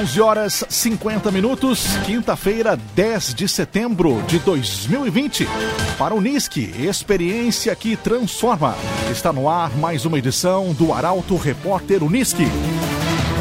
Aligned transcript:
11 0.00 0.20
horas 0.20 0.64
50 0.68 1.30
minutos, 1.30 1.86
quinta-feira, 2.04 2.76
10 2.96 3.32
de 3.32 3.46
setembro 3.46 4.20
de 4.22 4.40
2020. 4.40 5.46
Para 5.96 6.14
o 6.14 6.20
NISC, 6.20 6.56
experiência 6.80 7.74
que 7.76 7.94
transforma. 7.94 8.74
Está 9.10 9.32
no 9.32 9.48
ar 9.48 9.70
mais 9.76 10.04
uma 10.04 10.18
edição 10.18 10.72
do 10.72 10.92
Arauto 10.92 11.36
Repórter 11.36 12.02
Unisque. 12.02 12.44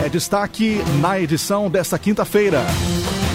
É 0.06 0.10
destaque 0.10 0.80
na 1.02 1.20
edição 1.20 1.72
desta 1.72 1.98
quinta-feira. 1.98 2.62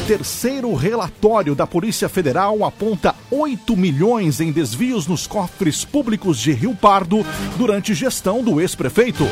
Terceiro 0.07 0.73
relatório 0.75 1.57
da 1.57 1.67
Polícia 1.67 2.09
Federal 2.09 2.65
aponta 2.65 3.17
8 3.33 3.77
milhões 3.77 4.41
em 4.41 4.53
desvios 4.53 5.09
nos 5.09 5.27
cofres 5.27 5.85
públicos 5.85 6.39
de 6.39 6.53
Rio 6.53 6.75
Pardo 6.75 7.27
durante 7.57 7.95
gestão 7.95 8.45
do 8.45 8.61
ex-prefeito. 8.61 9.25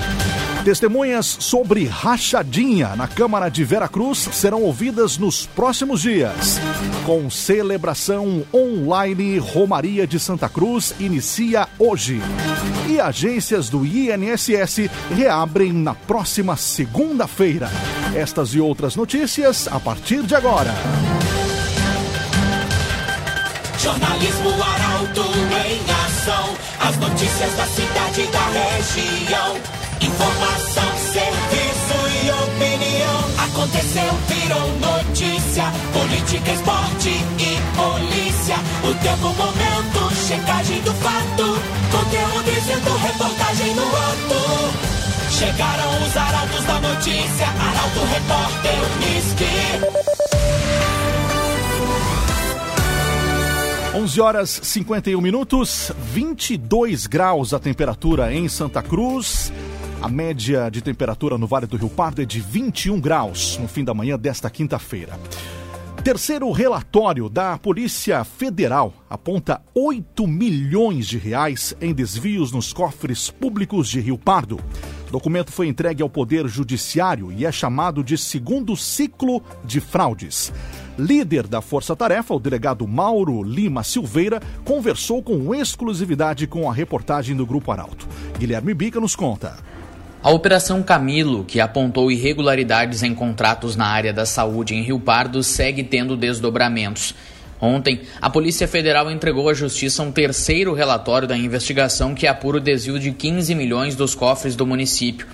Testemunhas 0.66 1.36
sobre 1.38 1.84
rachadinha 1.86 2.96
na 2.96 3.06
Câmara 3.06 3.48
de 3.48 3.62
Veracruz 3.62 4.28
serão 4.32 4.62
ouvidas 4.62 5.16
nos 5.16 5.46
próximos 5.46 6.02
dias. 6.02 6.58
Com 7.04 7.30
celebração 7.30 8.44
online, 8.52 9.38
Romaria 9.38 10.08
de 10.08 10.18
Santa 10.18 10.48
Cruz 10.48 10.92
inicia 10.98 11.68
hoje. 11.78 12.20
E 12.88 12.98
agências 12.98 13.68
do 13.68 13.86
INSS 13.86 14.90
reabrem 15.14 15.72
na 15.72 15.94
próxima 15.94 16.56
segunda-feira. 16.56 17.70
Estas 18.12 18.52
e 18.52 18.58
outras 18.58 18.96
notícias 18.96 19.68
a 19.68 19.78
partir 19.78 20.24
de 20.24 20.34
agora. 20.34 20.74
Jornalismo 23.78 24.50
Arauto 24.50 25.22
em 25.64 25.80
ação. 26.06 26.56
As 26.80 26.96
notícias 26.96 27.54
da 27.54 27.66
cidade 27.66 28.20
e 28.22 28.26
da 28.26 28.46
região. 28.48 29.75
Informação, 30.16 30.96
serviço 31.12 31.98
e 32.16 32.30
opinião. 32.30 33.20
Aconteceu, 33.44 34.10
virou 34.28 34.68
notícia. 34.78 35.64
Política, 35.92 36.52
esporte 36.52 37.10
e 37.10 37.60
polícia. 37.76 38.56
O 38.82 38.94
tempo, 38.94 39.28
momento, 39.34 40.14
checagem 40.26 40.80
do 40.80 40.94
fato. 40.94 41.44
Conteúdo 41.92 42.50
dizendo, 42.50 42.96
reportagem 42.96 43.74
no 43.74 43.84
ato. 43.84 44.96
Chegaram 45.30 46.06
os 46.06 46.16
arautos 46.16 46.64
da 46.64 46.80
notícia. 46.80 47.46
Arauto, 47.46 48.00
repórter, 48.06 48.78
Unisque. 48.96 50.16
11 53.96 54.20
horas 54.20 54.60
51 54.62 55.20
minutos, 55.20 55.90
22 56.12 57.06
graus 57.06 57.54
a 57.54 57.58
temperatura 57.58 58.32
em 58.32 58.48
Santa 58.48 58.82
Cruz. 58.82 59.50
A 60.06 60.08
média 60.08 60.70
de 60.70 60.80
temperatura 60.80 61.36
no 61.36 61.48
Vale 61.48 61.66
do 61.66 61.76
Rio 61.76 61.90
Pardo 61.90 62.22
é 62.22 62.24
de 62.24 62.38
21 62.38 63.00
graus 63.00 63.58
no 63.58 63.66
fim 63.66 63.82
da 63.82 63.92
manhã 63.92 64.16
desta 64.16 64.48
quinta-feira. 64.48 65.18
Terceiro 66.04 66.48
relatório 66.52 67.28
da 67.28 67.58
Polícia 67.58 68.22
Federal 68.22 68.94
aponta 69.10 69.60
8 69.74 70.24
milhões 70.28 71.08
de 71.08 71.18
reais 71.18 71.74
em 71.80 71.92
desvios 71.92 72.52
nos 72.52 72.72
cofres 72.72 73.32
públicos 73.32 73.88
de 73.88 73.98
Rio 73.98 74.16
Pardo. 74.16 74.60
O 75.08 75.10
documento 75.10 75.50
foi 75.50 75.66
entregue 75.66 76.04
ao 76.04 76.08
Poder 76.08 76.46
Judiciário 76.46 77.32
e 77.32 77.44
é 77.44 77.50
chamado 77.50 78.04
de 78.04 78.16
segundo 78.16 78.76
ciclo 78.76 79.42
de 79.64 79.80
fraudes. 79.80 80.52
Líder 80.96 81.48
da 81.48 81.60
Força 81.60 81.96
Tarefa, 81.96 82.32
o 82.32 82.38
delegado 82.38 82.86
Mauro 82.86 83.42
Lima 83.42 83.82
Silveira, 83.82 84.40
conversou 84.64 85.20
com 85.20 85.52
exclusividade 85.52 86.46
com 86.46 86.70
a 86.70 86.72
reportagem 86.72 87.34
do 87.34 87.44
Grupo 87.44 87.72
Arauto. 87.72 88.06
Guilherme 88.38 88.72
Bica 88.72 89.00
nos 89.00 89.16
conta. 89.16 89.56
A 90.26 90.30
Operação 90.32 90.82
Camilo, 90.82 91.44
que 91.44 91.60
apontou 91.60 92.10
irregularidades 92.10 93.04
em 93.04 93.14
contratos 93.14 93.76
na 93.76 93.86
área 93.86 94.12
da 94.12 94.26
saúde 94.26 94.74
em 94.74 94.82
Rio 94.82 94.98
Pardo, 94.98 95.40
segue 95.40 95.84
tendo 95.84 96.16
desdobramentos. 96.16 97.14
Ontem, 97.60 98.00
a 98.20 98.28
Polícia 98.28 98.66
Federal 98.66 99.08
entregou 99.08 99.48
à 99.48 99.54
Justiça 99.54 100.02
um 100.02 100.10
terceiro 100.10 100.74
relatório 100.74 101.28
da 101.28 101.36
investigação 101.36 102.12
que 102.12 102.26
apura 102.26 102.56
o 102.56 102.60
desvio 102.60 102.98
de 102.98 103.12
15 103.12 103.54
milhões 103.54 103.94
dos 103.94 104.16
cofres 104.16 104.56
do 104.56 104.66
município. 104.66 105.28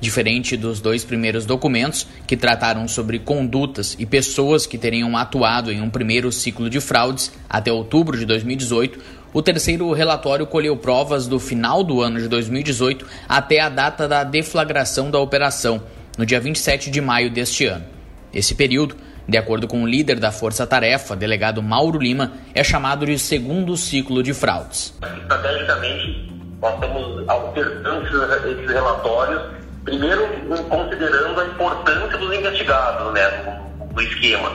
Diferente 0.00 0.56
dos 0.56 0.80
dois 0.80 1.04
primeiros 1.04 1.46
documentos, 1.46 2.06
que 2.26 2.36
trataram 2.36 2.86
sobre 2.86 3.18
condutas 3.18 3.96
e 3.98 4.04
pessoas 4.04 4.66
que 4.66 4.76
teriam 4.76 5.16
atuado 5.16 5.72
em 5.72 5.80
um 5.80 5.88
primeiro 5.88 6.30
ciclo 6.30 6.68
de 6.68 6.80
fraudes 6.80 7.32
até 7.48 7.72
outubro 7.72 8.18
de 8.18 8.26
2018, 8.26 8.98
o 9.32 9.42
terceiro 9.42 9.90
relatório 9.92 10.46
colheu 10.46 10.76
provas 10.76 11.26
do 11.26 11.40
final 11.40 11.82
do 11.82 12.00
ano 12.00 12.20
de 12.20 12.28
2018 12.28 13.04
até 13.28 13.60
a 13.60 13.68
data 13.68 14.06
da 14.06 14.22
deflagração 14.22 15.10
da 15.10 15.18
operação, 15.18 15.82
no 16.16 16.24
dia 16.24 16.38
27 16.38 16.90
de 16.90 17.00
maio 17.00 17.30
deste 17.30 17.66
ano. 17.66 17.84
Esse 18.32 18.54
período, 18.54 18.96
de 19.28 19.36
acordo 19.36 19.66
com 19.66 19.82
o 19.82 19.86
líder 19.86 20.20
da 20.20 20.30
Força 20.30 20.66
Tarefa, 20.66 21.16
delegado 21.16 21.62
Mauro 21.62 21.98
Lima, 21.98 22.32
é 22.54 22.62
chamado 22.62 23.06
de 23.06 23.18
segundo 23.18 23.76
ciclo 23.76 24.22
de 24.22 24.32
fraudes. 24.34 24.94
Estrategicamente, 25.02 26.32
nós 26.60 26.74
estamos 26.74 27.28
alternando 27.28 28.06
esses 28.06 28.66
relatórios, 28.68 29.42
primeiro 29.84 30.26
considerando 30.68 31.40
a 31.40 31.46
importância 31.46 32.18
dos 32.18 32.34
investigados 32.34 33.12
né, 33.12 33.60
no, 33.92 34.02
esquema. 34.02 34.50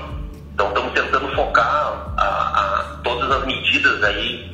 Então, 0.53 0.67
estamos 0.69 0.91
tentando 0.93 1.27
focar 1.35 2.13
a, 2.17 2.23
a, 2.23 2.97
todas 3.03 3.31
as 3.31 3.45
medidas 3.45 4.03
aí 4.03 4.49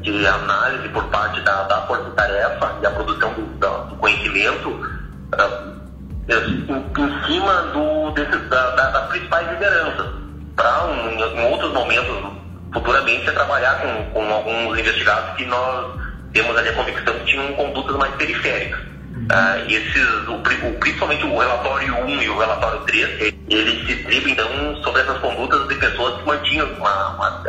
de 0.00 0.26
análise 0.26 0.88
por 0.88 1.04
parte 1.04 1.40
da, 1.42 1.62
da 1.64 1.82
força-tarefa 1.82 2.78
e 2.82 2.86
a 2.86 2.90
produção 2.90 3.32
do, 3.34 3.42
do 3.42 3.96
conhecimento 3.96 4.68
uh, 4.68 5.74
em, 6.28 7.26
cima 7.26 7.62
do, 7.72 8.10
desse, 8.10 8.36
da, 8.48 8.70
da, 8.70 8.90
das 8.90 9.08
principais 9.08 9.48
lideranças, 9.52 10.06
para 10.56 10.84
um, 10.86 11.38
em 11.38 11.52
outros 11.52 11.72
momentos 11.72 12.32
futuramente 12.72 13.30
trabalhar 13.30 13.80
com, 13.80 14.10
com 14.10 14.32
alguns 14.32 14.78
investigados 14.78 15.36
que 15.36 15.44
nós 15.44 16.00
temos 16.32 16.56
ali 16.56 16.68
a 16.70 16.72
convicção 16.72 17.14
que 17.20 17.26
tinham 17.26 17.52
condutas 17.54 17.96
mais 17.96 18.12
periféricas. 18.16 18.93
Uh, 19.24 19.70
esses, 19.70 20.28
o, 20.28 20.38
principalmente 20.78 21.24
o 21.24 21.38
relatório 21.38 21.94
1 22.04 22.22
e 22.22 22.28
o 22.28 22.38
relatório 22.38 22.80
3, 22.80 23.34
eles 23.48 23.86
se 23.86 23.96
tribam 24.04 24.30
então 24.30 24.82
sobre 24.82 25.00
essas 25.00 25.18
condutas 25.18 25.66
de 25.66 25.74
pessoas 25.76 26.20
que 26.20 26.26
mantinham 26.26 26.66
uma, 26.74 27.08
uma, 27.14 27.42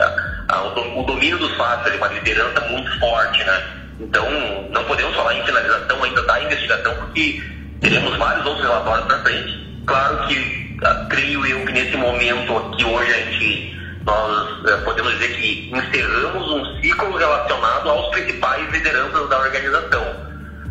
a, 0.48 0.62
o, 0.64 1.04
domínio 1.04 1.38
dos 1.38 1.54
fatos, 1.56 1.94
uma 1.96 2.08
liderança 2.08 2.62
muito 2.70 3.00
forte, 3.00 3.44
né? 3.44 3.64
Então, 4.00 4.26
não 4.72 4.84
podemos 4.86 5.14
falar 5.16 5.34
em 5.36 5.46
finalização 5.46 6.02
ainda 6.02 6.22
da 6.24 6.44
investigação, 6.44 6.96
porque 6.96 7.44
teremos 7.82 8.16
vários 8.18 8.46
outros 8.46 8.66
relatórios 8.66 9.08
na 9.08 9.20
frente. 9.20 9.82
Claro 9.86 10.28
que 10.28 10.80
uh, 10.82 11.10
creio 11.10 11.46
eu 11.46 11.66
que 11.66 11.74
nesse 11.74 11.98
momento 11.98 12.58
aqui 12.58 12.86
hoje 12.86 13.12
a 13.12 13.18
gente 13.18 13.76
nós 14.06 14.50
uh, 14.60 14.82
podemos 14.86 15.12
dizer 15.14 15.36
que 15.36 15.72
encerramos 15.74 16.52
um 16.52 16.82
ciclo 16.82 17.18
relacionado 17.18 17.90
aos 17.90 18.08
principais 18.12 18.72
lideranças 18.72 19.30
da 19.30 19.40
organização. 19.40 20.25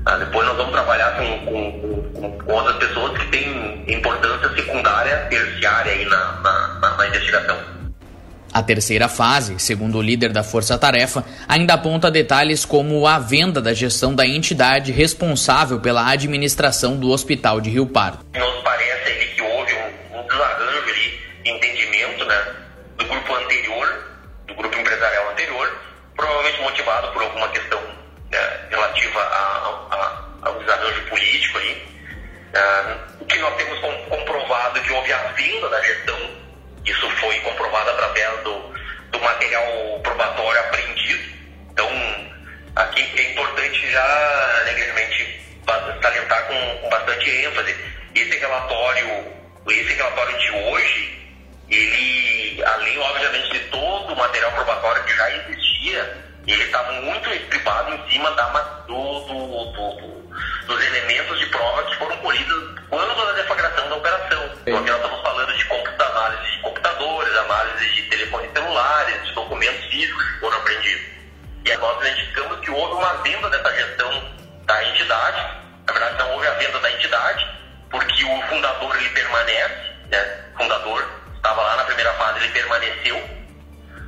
Ah, 0.06 0.18
depois 0.18 0.46
nós 0.46 0.56
vamos 0.58 0.72
trabalhar 0.72 1.16
com, 1.16 1.46
com, 1.46 2.12
com, 2.12 2.38
com, 2.38 2.52
outras 2.52 2.76
pessoas 2.76 3.18
que 3.18 3.26
têm 3.28 3.84
importância 3.88 4.54
secundária, 4.54 5.16
terciária 5.30 5.92
aí 5.92 6.04
na, 6.04 6.32
na, 6.42 6.96
na, 6.98 7.06
investigação. 7.08 7.58
A 8.52 8.62
terceira 8.62 9.08
fase, 9.08 9.58
segundo 9.58 9.96
o 9.96 10.02
líder 10.02 10.30
da 10.30 10.42
Força 10.42 10.76
Tarefa, 10.76 11.24
ainda 11.48 11.72
aponta 11.72 12.10
detalhes 12.10 12.66
como 12.66 13.06
a 13.06 13.18
venda 13.18 13.62
da 13.62 13.72
gestão 13.72 14.14
da 14.14 14.26
entidade 14.26 14.92
responsável 14.92 15.80
pela 15.80 16.06
administração 16.06 16.96
do 16.98 17.08
Hospital 17.08 17.58
de 17.62 17.70
Rio 17.70 17.86
Pardo. 17.86 18.18
Nos 18.36 18.62
parece 18.62 19.10
ali 19.10 19.26
que 19.34 19.40
houve 19.40 19.72
um, 19.72 20.18
um 20.18 20.26
desarranjo 20.26 20.82
ali, 20.82 21.18
entendimento 21.46 22.24
né, 22.26 22.44
do 22.98 23.06
grupo 23.06 23.34
anterior, 23.34 24.04
do 24.46 24.54
grupo 24.54 24.78
empresarial 24.78 25.30
anterior, 25.30 25.78
provavelmente 26.14 26.60
motivado 26.60 27.08
por 27.12 27.22
alguma 27.22 27.48
questão 27.48 27.93
relativa 28.74 29.20
a, 29.20 29.94
a, 30.42 30.48
ao 30.48 30.58
desarranjo 30.58 31.02
político 31.02 31.58
aí. 31.58 31.94
Uh, 32.54 33.22
o 33.22 33.26
que 33.26 33.38
nós 33.38 33.56
temos 33.56 33.78
comprovado 34.08 34.78
é 34.78 34.82
que 34.82 34.92
houve 34.92 35.12
a 35.12 35.18
venda 35.32 35.68
da 35.68 35.80
gestão, 35.82 36.30
isso 36.84 37.10
foi 37.10 37.40
comprovado 37.40 37.90
através 37.90 38.40
do, 38.42 38.74
do 39.10 39.20
material 39.20 40.00
probatório 40.02 40.60
apreendido. 40.60 41.34
Então, 41.70 41.88
aqui 42.76 43.00
é 43.16 43.32
importante 43.32 43.90
já 43.90 44.62
legalmente 44.66 45.40
salientar 46.02 46.46
com, 46.46 46.78
com 46.82 46.88
bastante 46.90 47.30
ênfase. 47.30 47.74
Esse 48.14 48.38
relatório, 48.38 49.32
esse 49.68 49.94
relatório 49.94 50.38
de 50.38 50.50
hoje, 50.50 51.34
ele, 51.70 52.62
além, 52.64 52.98
obviamente, 52.98 53.50
de 53.50 53.58
todo 53.70 54.12
o 54.12 54.16
material 54.16 54.52
probatório 54.52 55.02
que 55.04 55.16
já 55.16 55.30
existia, 55.30 56.16
ele 56.46 56.62
está 56.64 56.82
muito 56.92 57.30
estribado 57.30 57.94
em 57.94 58.10
cima 58.10 58.30
da, 58.32 58.44
do, 58.86 59.20
do, 59.20 59.72
do, 59.72 60.24
dos 60.66 60.84
elementos 60.86 61.38
de 61.38 61.46
prova 61.46 61.82
que 61.84 61.96
foram 61.96 62.16
colhidos 62.18 62.80
quando 62.88 63.14
da 63.14 63.32
deflagração 63.32 63.88
da 63.88 63.96
operação. 63.96 64.44
Então 64.66 64.78
aqui 64.78 64.90
nós 64.90 65.00
estamos 65.00 65.22
falando 65.22 65.52
de 65.52 65.64
análise 66.02 66.50
de 66.50 66.62
computadores, 66.62 67.36
análise 67.36 67.90
de 67.90 68.02
telefones 68.02 68.52
celulares, 68.52 69.26
de 69.26 69.32
documentos 69.32 69.84
físicos 69.86 70.24
que 70.24 70.40
foram 70.40 70.58
apreendidos. 70.58 71.06
E 71.64 71.76
nós 71.76 72.00
identificamos 72.00 72.60
que 72.60 72.70
houve 72.70 72.94
uma 72.94 73.14
venda 73.22 73.50
dessa 73.50 73.74
gestão 73.74 74.32
da 74.66 74.84
entidade. 74.84 75.64
Na 75.86 75.92
verdade, 75.92 76.18
não 76.18 76.32
houve 76.32 76.46
a 76.46 76.54
venda 76.54 76.78
da 76.78 76.90
entidade, 76.92 77.58
porque 77.90 78.24
o 78.24 78.42
fundador 78.42 78.96
ele 78.96 79.08
permanece, 79.10 79.92
né, 80.10 80.44
fundador, 80.56 81.04
estava 81.36 81.62
lá 81.62 81.76
na 81.76 81.84
primeira 81.84 82.12
fase, 82.14 82.38
ele 82.40 82.52
permaneceu, 82.52 83.16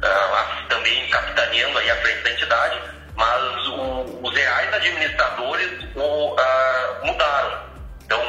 uh, 0.06 0.68
também 0.68 1.08
capitaneando 1.08 1.78
aí 1.78 1.90
a 1.90 1.96
frente 1.96 2.22
da 2.22 2.30
entidade, 2.30 2.80
mas 3.14 3.66
o, 3.68 4.20
os 4.22 4.34
reais 4.34 4.72
administradores 4.74 5.70
o, 5.94 6.34
uh, 6.34 7.06
mudaram. 7.06 7.58
Então, 8.04 8.20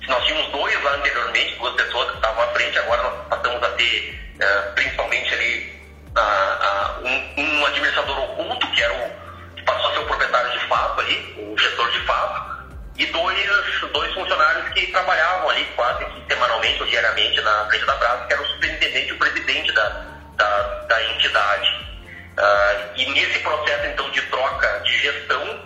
se 0.00 0.08
nós 0.08 0.24
tínhamos 0.24 0.50
dois 0.52 0.82
lá 0.82 0.94
anteriormente, 0.94 1.56
duas 1.56 1.74
pessoas 1.74 2.10
que 2.10 2.16
estavam 2.16 2.42
à 2.44 2.46
frente, 2.48 2.78
agora 2.78 3.02
nós 3.02 3.28
passamos 3.28 3.62
a 3.62 3.68
ter 3.70 4.34
uh, 4.36 4.74
principalmente 4.74 5.34
ali 5.34 5.74
um, 7.02 7.42
um, 7.42 7.66
administrador 7.66 8.18
oculto, 8.18 8.66
que 8.68 8.82
era 8.82 8.94
o 8.94 9.54
que 9.56 9.62
passou 9.62 9.90
a 9.90 9.92
ser 9.92 9.98
o 9.98 10.06
proprietário 10.06 10.52
de 10.52 10.66
fato 10.66 11.00
ali, 11.00 11.34
o 11.38 11.58
gestor 11.58 11.90
de 11.90 12.00
fato, 12.00 12.54
e 12.96 13.06
dois, 13.06 13.50
dois 13.92 14.14
funcionários 14.14 14.68
que 14.72 14.86
trabalhavam 14.88 15.50
ali 15.50 15.64
quase 15.76 16.04
que 16.04 16.32
semanalmente 16.32 16.80
ou 16.80 16.88
diariamente 16.88 17.40
na 17.40 17.66
frente 17.66 17.84
da 17.84 17.94
praça, 17.94 18.26
que 18.26 18.32
era 18.32 18.42
o 18.42 18.46
superintendente 18.46 19.08
e 19.08 19.12
o 19.12 19.18
presidente 19.18 19.72
da, 19.72 19.88
da, 20.36 20.73
da 20.94 21.02
entidade. 21.10 21.68
Uh, 22.38 22.96
e 22.96 23.06
nesse 23.12 23.38
processo, 23.40 23.86
então, 23.86 24.10
de 24.10 24.22
troca 24.22 24.80
de 24.80 24.98
gestão, 24.98 25.60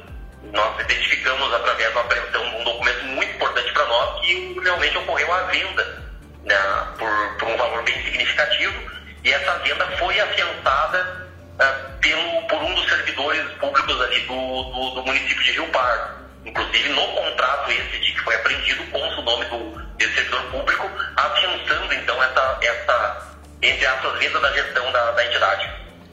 nós 0.53 0.81
identificamos, 0.81 1.53
através 1.55 1.93
da 1.95 2.01
apreensão, 2.01 2.45
um 2.61 2.65
documento 2.65 3.05
muito 3.05 3.35
importante 3.35 3.73
para 3.73 3.85
nós, 3.87 4.21
que 4.21 4.61
realmente 4.63 4.99
ocorreu 4.99 5.33
a 5.33 5.43
venda 5.45 6.03
né, 6.45 6.57
por, 6.99 7.37
por, 7.39 7.49
um 7.49 7.57
valor 7.57 7.83
bem 7.83 8.03
significativo, 8.05 8.91
e 9.25 9.33
essa 9.33 9.59
venda 9.59 9.87
foi 9.99 10.19
afiançada 10.21 11.29
uh, 11.55 11.99
pelo, 12.01 12.43
por 12.49 12.63
um 12.63 12.75
dos 12.75 12.89
servidores 12.89 13.51
públicos 13.55 14.01
ali 14.03 14.21
do, 14.21 14.35
do, 14.35 14.91
do 14.95 15.03
município 15.05 15.43
de 15.43 15.53
Rio 15.53 15.69
Pardo. 15.69 16.19
Inclusive, 16.45 16.89
no 16.91 17.07
contrato 17.09 17.71
esse 17.71 17.99
de 17.99 18.13
que 18.13 18.21
foi 18.21 18.35
apreendido, 18.35 18.83
consta 18.91 19.21
o 19.21 19.25
nome 19.25 19.45
do, 19.47 19.83
desse 19.97 20.15
servidor 20.15 20.43
público, 20.51 20.91
afiançando, 21.17 21.93
então, 21.93 22.23
essa, 22.23 22.59
essa 22.63 23.39
entre 23.63 23.87
da 24.41 24.53
gestão 24.53 24.93
da, 24.93 25.11
da 25.13 25.27
entidade. 25.27 25.69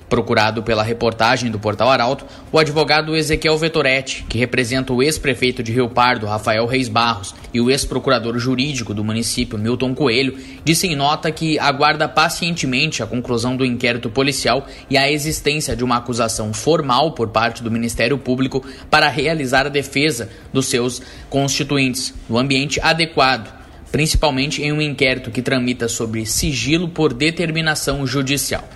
Procurado 0.09 0.61
pela 0.61 0.83
reportagem 0.83 1.49
do 1.49 1.59
Portal 1.59 1.89
Arauto, 1.89 2.25
o 2.51 2.59
advogado 2.59 3.15
Ezequiel 3.15 3.57
Vetoretti, 3.57 4.23
que 4.29 4.37
representa 4.37 4.93
o 4.93 5.01
ex-prefeito 5.01 5.63
de 5.63 5.71
Rio 5.71 5.89
Pardo, 5.89 6.27
Rafael 6.27 6.65
Reis 6.67 6.87
Barros, 6.87 7.33
e 7.51 7.59
o 7.59 7.71
ex-procurador 7.71 8.37
jurídico 8.37 8.93
do 8.93 9.03
município, 9.03 9.57
Milton 9.57 9.95
Coelho, 9.95 10.37
disse 10.63 10.87
em 10.87 10.95
nota 10.95 11.31
que 11.31 11.57
aguarda 11.57 12.07
pacientemente 12.07 13.01
a 13.01 13.07
conclusão 13.07 13.57
do 13.57 13.65
inquérito 13.65 14.09
policial 14.09 14.67
e 14.89 14.97
a 14.97 15.11
existência 15.11 15.75
de 15.75 15.83
uma 15.83 15.97
acusação 15.97 16.53
formal 16.53 17.13
por 17.13 17.29
parte 17.29 17.63
do 17.63 17.71
Ministério 17.71 18.17
Público 18.17 18.63
para 18.91 19.09
realizar 19.09 19.65
a 19.65 19.69
defesa 19.69 20.29
dos 20.53 20.67
seus 20.67 21.01
constituintes 21.29 22.13
no 22.29 22.37
ambiente 22.37 22.79
adequado, 22.79 23.54
principalmente 23.95 24.61
em 24.61 24.73
um 24.73 24.81
inquérito 24.81 25.31
que 25.31 25.41
tramita 25.41 25.87
sobre 25.87 26.25
sigilo 26.25 26.89
por 26.89 27.13
determinação 27.13 28.05
judicial. 28.05 28.67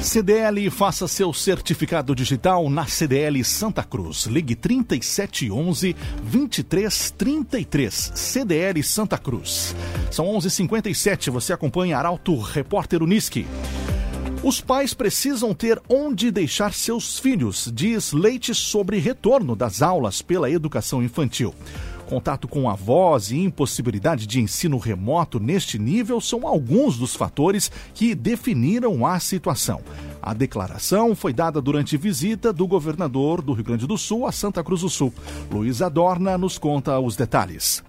CDL 0.00 0.70
faça 0.70 1.08
seu 1.08 1.32
certificado 1.34 2.14
digital 2.14 2.70
na 2.70 2.86
CDL 2.86 3.42
Santa 3.42 3.82
Cruz. 3.82 4.26
Ligue 4.26 4.54
3711 4.54 5.96
2333. 6.22 8.12
CDL 8.14 8.80
Santa 8.84 9.18
Cruz. 9.18 9.74
São 10.12 10.26
11:57. 10.26 11.28
Você 11.32 11.52
acompanha 11.52 11.98
Arauto 11.98 12.38
Repórter 12.38 13.02
Uniski. 13.02 13.48
Os 14.44 14.60
pais 14.60 14.94
precisam 14.94 15.52
ter 15.54 15.80
onde 15.88 16.30
deixar 16.30 16.72
seus 16.72 17.18
filhos, 17.18 17.68
diz 17.74 18.12
Leite 18.12 18.54
sobre 18.54 18.98
retorno 18.98 19.56
das 19.56 19.82
aulas 19.82 20.22
pela 20.22 20.48
educação 20.48 21.02
infantil. 21.02 21.52
Contato 22.12 22.46
com 22.46 22.68
avós 22.68 23.30
e 23.30 23.38
impossibilidade 23.38 24.26
de 24.26 24.38
ensino 24.38 24.76
remoto 24.76 25.40
neste 25.40 25.78
nível 25.78 26.20
são 26.20 26.46
alguns 26.46 26.98
dos 26.98 27.16
fatores 27.16 27.72
que 27.94 28.14
definiram 28.14 29.06
a 29.06 29.18
situação. 29.18 29.80
A 30.20 30.34
declaração 30.34 31.14
foi 31.14 31.32
dada 31.32 31.58
durante 31.58 31.96
visita 31.96 32.52
do 32.52 32.66
governador 32.66 33.40
do 33.40 33.54
Rio 33.54 33.64
Grande 33.64 33.86
do 33.86 33.96
Sul 33.96 34.26
a 34.26 34.30
Santa 34.30 34.62
Cruz 34.62 34.82
do 34.82 34.90
Sul. 34.90 35.10
Luiz 35.50 35.80
Adorna 35.80 36.36
nos 36.36 36.58
conta 36.58 37.00
os 37.00 37.16
detalhes. 37.16 37.82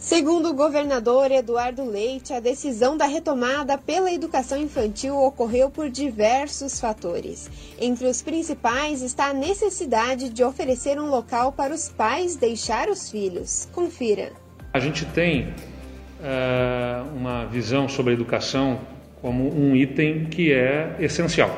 Segundo 0.00 0.48
o 0.48 0.54
governador 0.54 1.30
Eduardo 1.30 1.84
Leite, 1.84 2.32
a 2.32 2.40
decisão 2.40 2.96
da 2.96 3.04
retomada 3.04 3.76
pela 3.76 4.10
educação 4.10 4.58
infantil 4.58 5.14
ocorreu 5.14 5.68
por 5.68 5.90
diversos 5.90 6.80
fatores. 6.80 7.50
Entre 7.78 8.06
os 8.06 8.22
principais 8.22 9.02
está 9.02 9.26
a 9.26 9.34
necessidade 9.34 10.30
de 10.30 10.42
oferecer 10.42 10.98
um 10.98 11.10
local 11.10 11.52
para 11.52 11.74
os 11.74 11.90
pais 11.90 12.34
deixar 12.34 12.88
os 12.88 13.10
filhos. 13.10 13.68
Confira. 13.74 14.32
A 14.72 14.80
gente 14.80 15.04
tem 15.04 15.48
uh, 15.48 17.14
uma 17.14 17.44
visão 17.44 17.86
sobre 17.86 18.12
a 18.12 18.14
educação 18.14 18.80
como 19.20 19.54
um 19.54 19.76
item 19.76 20.24
que 20.24 20.50
é 20.50 20.96
essencial. 20.98 21.50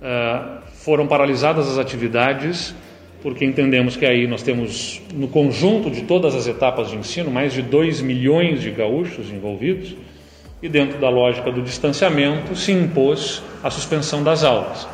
Uh, 0.00 0.62
foram 0.74 1.08
paralisadas 1.08 1.68
as 1.68 1.76
atividades 1.76 2.72
porque 3.22 3.44
entendemos 3.44 3.96
que 3.96 4.04
aí 4.04 4.26
nós 4.26 4.42
temos, 4.42 5.00
no 5.14 5.28
conjunto 5.28 5.90
de 5.90 6.02
todas 6.02 6.34
as 6.34 6.46
etapas 6.46 6.90
de 6.90 6.96
ensino, 6.96 7.30
mais 7.30 7.52
de 7.52 7.62
2 7.62 8.00
milhões 8.00 8.60
de 8.60 8.70
gaúchos 8.70 9.30
envolvidos, 9.30 9.94
e 10.60 10.68
dentro 10.68 10.98
da 10.98 11.08
lógica 11.08 11.50
do 11.50 11.62
distanciamento 11.62 12.54
se 12.56 12.72
impôs 12.72 13.42
a 13.62 13.70
suspensão 13.70 14.22
das 14.22 14.44
aulas. 14.44 14.86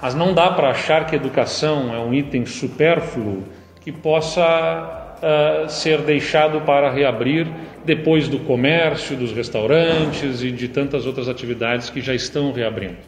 Mas 0.00 0.14
não 0.14 0.34
dá 0.34 0.50
para 0.50 0.70
achar 0.70 1.06
que 1.06 1.16
educação 1.16 1.94
é 1.94 1.98
um 1.98 2.12
item 2.12 2.44
supérfluo 2.44 3.42
que 3.80 3.90
possa 3.90 5.16
uh, 5.16 5.68
ser 5.68 6.02
deixado 6.02 6.60
para 6.62 6.90
reabrir 6.90 7.46
depois 7.84 8.28
do 8.28 8.38
comércio, 8.40 9.16
dos 9.16 9.32
restaurantes 9.32 10.42
e 10.42 10.50
de 10.50 10.68
tantas 10.68 11.06
outras 11.06 11.28
atividades 11.28 11.88
que 11.90 12.00
já 12.00 12.14
estão 12.14 12.52
reabrindo. 12.52 12.98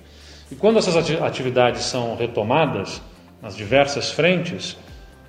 E 0.51 0.55
quando 0.55 0.79
essas 0.79 0.97
atividades 0.97 1.83
são 1.83 2.17
retomadas, 2.17 3.03
nas 3.43 3.57
diversas 3.57 4.11
frentes, 4.11 4.77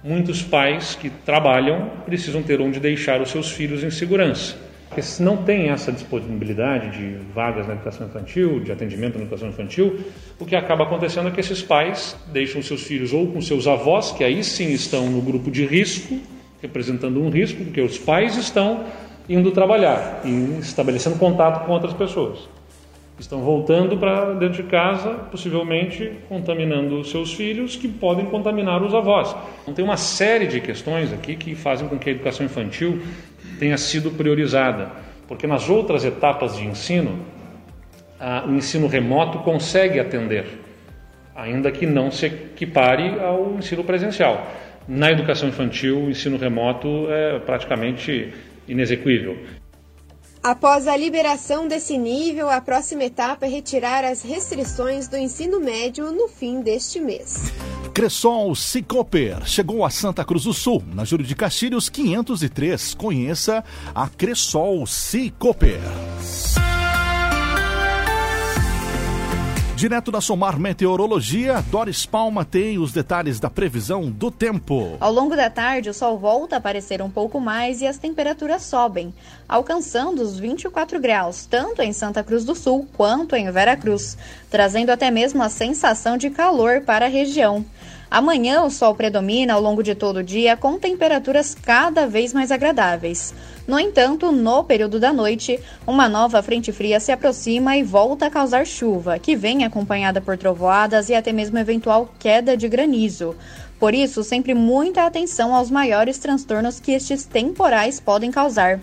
muitos 0.04 0.42
pais 0.42 0.96
que 0.96 1.10
trabalham 1.10 1.90
precisam 2.06 2.42
ter 2.42 2.62
onde 2.62 2.80
deixar 2.80 3.22
os 3.22 3.30
seus 3.30 3.52
filhos 3.52 3.84
em 3.84 3.92
segurança. 3.92 4.56
Porque 4.88 5.04
se 5.04 5.22
não 5.22 5.38
tem 5.38 5.70
essa 5.70 5.92
disponibilidade 5.92 6.98
de 6.98 7.18
vagas 7.34 7.68
na 7.68 7.74
educação 7.74 8.08
infantil, 8.08 8.60
de 8.60 8.72
atendimento 8.72 9.18
na 9.18 9.22
educação 9.22 9.50
infantil, 9.50 10.00
o 10.40 10.46
que 10.46 10.56
acaba 10.56 10.84
acontecendo 10.84 11.28
é 11.28 11.32
que 11.32 11.40
esses 11.40 11.62
pais 11.62 12.18
deixam 12.34 12.62
seus 12.64 12.82
filhos 12.84 13.14
ou 13.14 13.28
com 13.28 13.40
seus 13.40 13.68
avós, 13.68 14.12
que 14.12 14.24
aí 14.24 14.44
sim 14.44 14.72
estão 14.74 15.08
no 15.08 15.22
grupo 15.22 15.52
de 15.52 15.64
risco, 15.64 16.20
representando 16.60 17.22
um 17.22 17.30
risco, 17.30 17.64
porque 17.64 17.82
os 17.82 18.00
pais 18.00 18.36
estão 18.36 18.86
indo 19.30 19.52
trabalhar 19.52 20.22
e 20.26 20.58
estabelecendo 20.60 21.18
contato 21.18 21.66
com 21.66 21.72
outras 21.72 21.94
pessoas 21.94 22.50
estão 23.20 23.42
voltando 23.42 23.98
para 23.98 24.34
dentro 24.34 24.64
de 24.64 24.70
casa, 24.70 25.10
possivelmente 25.32 26.12
contaminando 26.30 27.04
seus 27.04 27.34
filhos, 27.34 27.76
que 27.76 27.88
podem 27.88 28.26
contaminar 28.26 28.82
os 28.82 28.94
avós. 28.94 29.36
Então, 29.62 29.74
tem 29.74 29.84
uma 29.84 29.98
série 29.98 30.48
de 30.48 30.62
questões 30.62 31.12
aqui 31.12 31.36
que 31.36 31.54
fazem 31.54 31.88
com 31.88 31.98
que 31.98 32.10
a 32.10 32.14
educação 32.14 32.46
infantil 32.46 33.02
tenha 33.60 33.78
sido 33.78 34.12
priorizada, 34.12 34.90
porque 35.28 35.46
nas 35.46 35.70
outras 35.70 36.06
etapas 36.06 36.56
de 36.56 36.66
ensino, 36.66 37.20
a, 38.20 38.46
o 38.48 38.56
ensino 38.56 38.88
remoto 38.88 39.40
consegue 39.40 40.00
atender, 40.00 40.46
ainda 41.36 41.72
que 41.72 41.86
não 41.86 42.10
se 42.10 42.26
equipare 42.26 43.20
ao 43.20 43.56
ensino 43.58 43.84
presencial. 43.84 44.48
Na 44.88 45.12
educação 45.12 45.50
infantil, 45.50 46.06
o 46.06 46.10
ensino 46.10 46.38
remoto 46.38 47.08
é 47.12 47.38
praticamente 47.40 48.34
inexequível. 48.68 49.38
Após 50.50 50.88
a 50.88 50.98
liberação 50.98 51.68
desse 51.68 51.96
nível, 51.96 52.50
a 52.50 52.60
próxima 52.60 53.04
etapa 53.04 53.46
é 53.46 53.50
retirar 53.50 54.04
as 54.04 54.24
restrições 54.24 55.08
do 55.08 55.16
ensino 55.16 55.60
médio 55.60 56.12
no 56.12 56.28
fim 56.28 56.62
deste 56.62 57.00
mês. 57.00 57.54
Cressol 57.94 58.56
Cicoper 58.56 59.46
chegou 59.46 59.86
a 59.86 59.92
Santa 59.92 60.26
Cruz 60.26 60.46
do 60.46 60.54
Sul, 60.54 60.84
na 60.92 61.06
Júlio 61.06 61.24
de 61.24 61.36
Castilhos 61.36 61.88
503. 61.88 62.96
Conheça 62.96 63.64
a 63.94 64.10
Cressol 64.10 64.88
Cicoper. 64.88 65.82
Direto 69.80 70.12
da 70.12 70.20
Somar 70.20 70.60
Meteorologia, 70.60 71.64
Doris 71.72 72.06
Palma 72.06 72.44
tem 72.44 72.78
os 72.78 72.92
detalhes 72.92 73.40
da 73.40 73.50
previsão 73.50 74.12
do 74.12 74.30
tempo. 74.30 74.98
Ao 75.00 75.10
longo 75.10 75.38
da 75.38 75.50
tarde, 75.50 75.90
o 75.90 75.94
sol 75.94 76.18
volta 76.18 76.58
a 76.58 76.58
aparecer 76.58 77.02
um 77.02 77.10
pouco 77.10 77.40
mais 77.40 77.80
e 77.80 77.88
as 77.88 77.98
temperaturas 77.98 78.64
sobem, 78.64 79.14
alcançando 79.48 80.22
os 80.22 80.38
24 80.38 81.00
graus, 81.00 81.46
tanto 81.46 81.82
em 81.82 81.94
Santa 81.94 82.22
Cruz 82.26 82.44
do 82.44 82.56
Sul 82.56 82.90
quanto 82.98 83.38
em 83.38 83.50
Veracruz, 83.50 84.18
trazendo 84.50 84.90
até 84.90 85.10
mesmo 85.10 85.42
a 85.42 85.48
sensação 85.48 86.18
de 86.18 86.30
calor 86.30 86.82
para 86.82 87.06
a 87.06 87.10
região. 87.10 87.64
Amanhã 88.12 88.64
o 88.64 88.72
sol 88.72 88.96
predomina 88.96 89.54
ao 89.54 89.62
longo 89.62 89.84
de 89.84 89.94
todo 89.94 90.18
o 90.18 90.24
dia 90.24 90.58
com 90.58 90.80
temperaturas 90.80 91.54
cada 91.54 92.08
vez 92.08 92.34
mais 92.34 92.52
agradáveis. 92.52 93.36
No 93.68 93.80
entanto, 93.80 94.32
no 94.32 94.64
período 94.64 95.00
da 95.00 95.14
noite, 95.14 95.60
uma 95.86 96.10
nova 96.10 96.42
frente 96.42 96.72
fria 96.72 97.00
se 97.00 97.12
aproxima 97.12 97.78
e 97.78 97.84
volta 97.84 98.26
a 98.26 98.30
causar 98.32 98.66
chuva, 98.66 99.20
que 99.20 99.36
vem 99.36 99.64
acompanhada 99.64 100.20
por 100.20 100.36
trovoadas 100.40 101.10
e 101.10 101.14
até 101.14 101.32
mesmo 101.32 101.60
eventual 101.60 102.10
queda 102.18 102.58
de 102.58 102.68
granizo. 102.68 103.36
Por 103.80 103.94
isso, 103.94 104.24
sempre 104.24 104.56
muita 104.56 105.06
atenção 105.06 105.54
aos 105.54 105.70
maiores 105.70 106.18
transtornos 106.18 106.80
que 106.80 106.92
estes 106.92 107.26
temporais 107.26 108.00
podem 108.00 108.32
causar. 108.32 108.80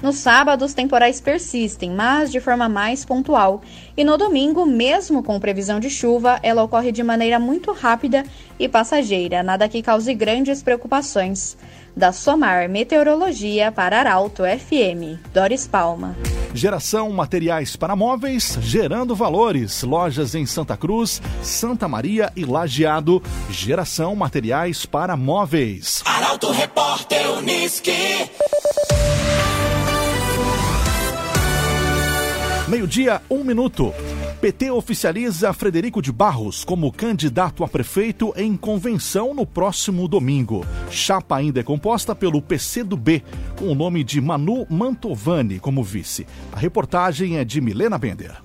Nos 0.00 0.16
sábados, 0.16 0.74
temporais 0.74 1.20
persistem, 1.20 1.90
mas 1.90 2.30
de 2.30 2.40
forma 2.40 2.68
mais 2.68 3.04
pontual. 3.04 3.60
E 3.96 4.04
no 4.04 4.16
domingo, 4.16 4.64
mesmo 4.64 5.22
com 5.22 5.40
previsão 5.40 5.80
de 5.80 5.90
chuva, 5.90 6.38
ela 6.42 6.62
ocorre 6.62 6.92
de 6.92 7.02
maneira 7.02 7.38
muito 7.38 7.72
rápida 7.72 8.24
e 8.58 8.68
passageira, 8.68 9.42
nada 9.42 9.68
que 9.68 9.82
cause 9.82 10.14
grandes 10.14 10.62
preocupações. 10.62 11.56
Da 11.96 12.12
Somar 12.12 12.68
Meteorologia 12.68 13.72
para 13.72 13.98
Arauto 13.98 14.44
FM, 14.44 15.18
Doris 15.34 15.66
Palma. 15.66 16.16
Geração 16.54 17.10
Materiais 17.10 17.74
para 17.74 17.96
Móveis, 17.96 18.56
gerando 18.62 19.16
valores. 19.16 19.82
Lojas 19.82 20.34
em 20.36 20.46
Santa 20.46 20.76
Cruz, 20.76 21.20
Santa 21.42 21.88
Maria 21.88 22.32
e 22.36 22.44
Lajeado. 22.44 23.20
Geração 23.50 24.14
Materiais 24.14 24.86
para 24.86 25.16
Móveis. 25.16 26.02
Arauto 26.04 26.52
Repórter 26.52 27.32
Uniski. 27.32 28.30
Meio-dia, 32.68 33.22
um 33.30 33.42
minuto. 33.42 33.94
PT 34.42 34.70
oficializa 34.70 35.54
Frederico 35.54 36.02
de 36.02 36.12
Barros 36.12 36.66
como 36.66 36.92
candidato 36.92 37.64
a 37.64 37.68
prefeito 37.68 38.30
em 38.36 38.58
convenção 38.58 39.32
no 39.32 39.46
próximo 39.46 40.06
domingo. 40.06 40.66
Chapa 40.90 41.38
ainda 41.38 41.60
é 41.60 41.62
composta 41.62 42.14
pelo 42.14 42.42
PCdoB, 42.42 43.24
com 43.58 43.68
o 43.68 43.74
nome 43.74 44.04
de 44.04 44.20
Manu 44.20 44.66
Mantovani 44.68 45.58
como 45.58 45.82
vice. 45.82 46.26
A 46.52 46.58
reportagem 46.58 47.38
é 47.38 47.44
de 47.44 47.58
Milena 47.58 47.96
Bender. 47.96 48.36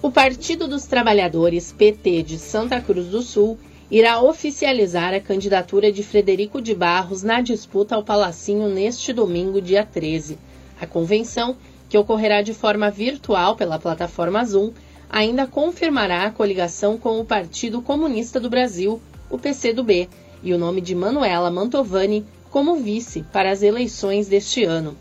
O 0.00 0.12
Partido 0.12 0.68
dos 0.68 0.84
Trabalhadores, 0.84 1.72
PT 1.72 2.22
de 2.22 2.38
Santa 2.38 2.80
Cruz 2.80 3.06
do 3.06 3.20
Sul, 3.20 3.58
irá 3.90 4.20
oficializar 4.20 5.12
a 5.12 5.18
candidatura 5.18 5.90
de 5.90 6.04
Frederico 6.04 6.62
de 6.62 6.72
Barros 6.72 7.24
na 7.24 7.40
disputa 7.40 7.96
ao 7.96 8.04
Palacinho 8.04 8.68
neste 8.68 9.12
domingo, 9.12 9.60
dia 9.60 9.84
13. 9.84 10.38
A 10.80 10.86
convenção 10.86 11.56
que 11.96 11.98
ocorrerá 11.98 12.42
de 12.42 12.52
forma 12.52 12.90
virtual 12.90 13.56
pela 13.56 13.78
plataforma 13.78 14.44
Zoom, 14.44 14.70
ainda 15.08 15.46
confirmará 15.46 16.26
a 16.26 16.30
coligação 16.30 16.98
com 16.98 17.18
o 17.18 17.24
Partido 17.24 17.80
Comunista 17.80 18.38
do 18.38 18.50
Brasil, 18.50 19.00
o 19.30 19.38
PCdoB, 19.38 20.06
e 20.42 20.52
o 20.52 20.58
nome 20.58 20.82
de 20.82 20.94
Manuela 20.94 21.50
Mantovani 21.50 22.22
como 22.50 22.76
vice 22.76 23.24
para 23.32 23.50
as 23.50 23.62
eleições 23.62 24.28
deste 24.28 24.62
ano. 24.62 24.94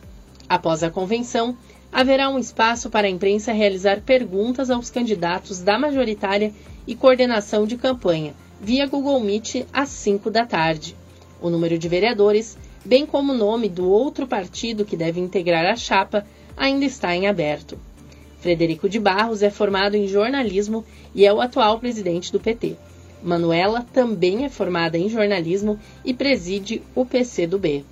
Após 0.48 0.84
a 0.84 0.90
convenção, 0.90 1.58
haverá 1.92 2.30
um 2.30 2.40
espaço 2.40 2.90
para 2.90 3.08
a 3.08 3.10
imprensa 3.10 3.52
realizar 3.52 4.00
perguntas 4.00 4.70
aos 4.70 4.90
candidatos 4.90 5.60
da 5.60 5.78
majoritária 5.78 6.54
e 6.88 6.96
coordenação 6.96 7.68
de 7.68 7.76
campanha, 7.76 8.34
via 8.62 8.88
Google 8.88 9.20
Meet 9.20 9.66
às 9.74 9.90
5 9.90 10.32
da 10.32 10.46
tarde. 10.46 10.96
O 11.42 11.50
número 11.50 11.78
de 11.78 11.90
vereadores, 11.90 12.58
bem 12.86 13.06
como 13.06 13.34
o 13.34 13.38
nome 13.38 13.68
do 13.68 13.90
outro 13.90 14.26
partido 14.26 14.86
que 14.86 14.96
deve 14.96 15.20
integrar 15.20 15.66
a 15.66 15.76
chapa, 15.76 16.26
ainda 16.56 16.86
está 16.86 17.16
em 17.16 17.28
aberto. 17.28 17.78
Frederico 18.40 18.88
de 18.88 19.00
Barros 19.00 19.42
é 19.42 19.50
formado 19.50 19.96
em 19.96 20.08
jornalismo 20.08 20.86
e 21.14 21.26
é 21.26 21.34
o 21.34 21.42
atual 21.42 21.80
presidente 21.80 22.32
do 22.32 22.40
PT. 22.40 22.76
Manuela 23.24 23.86
também 23.92 24.46
é 24.46 24.50
formada 24.50 24.98
em 24.98 25.10
jornalismo 25.10 25.80
e 26.04 26.14
preside 26.14 26.84
o 26.94 27.06
PCdoB. 27.06 27.84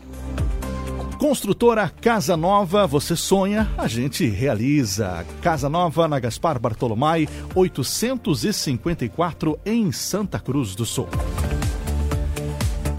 Construtora 1.17 1.91
Casa 2.01 2.36
Nova, 2.36 2.86
você 2.86 3.15
sonha, 3.15 3.72
a 3.77 3.88
gente 3.88 4.27
realiza. 4.27 5.25
Casa 5.41 5.70
Nova 5.70 6.08
na 6.08 6.20
Gaspar 6.20 6.60
Bartolomai, 6.60 7.27
854 7.55 9.58
em 9.65 9.91
Santa 9.91 10.38
Cruz 10.38 10.75
do 10.75 10.86
Sul. 10.86 11.08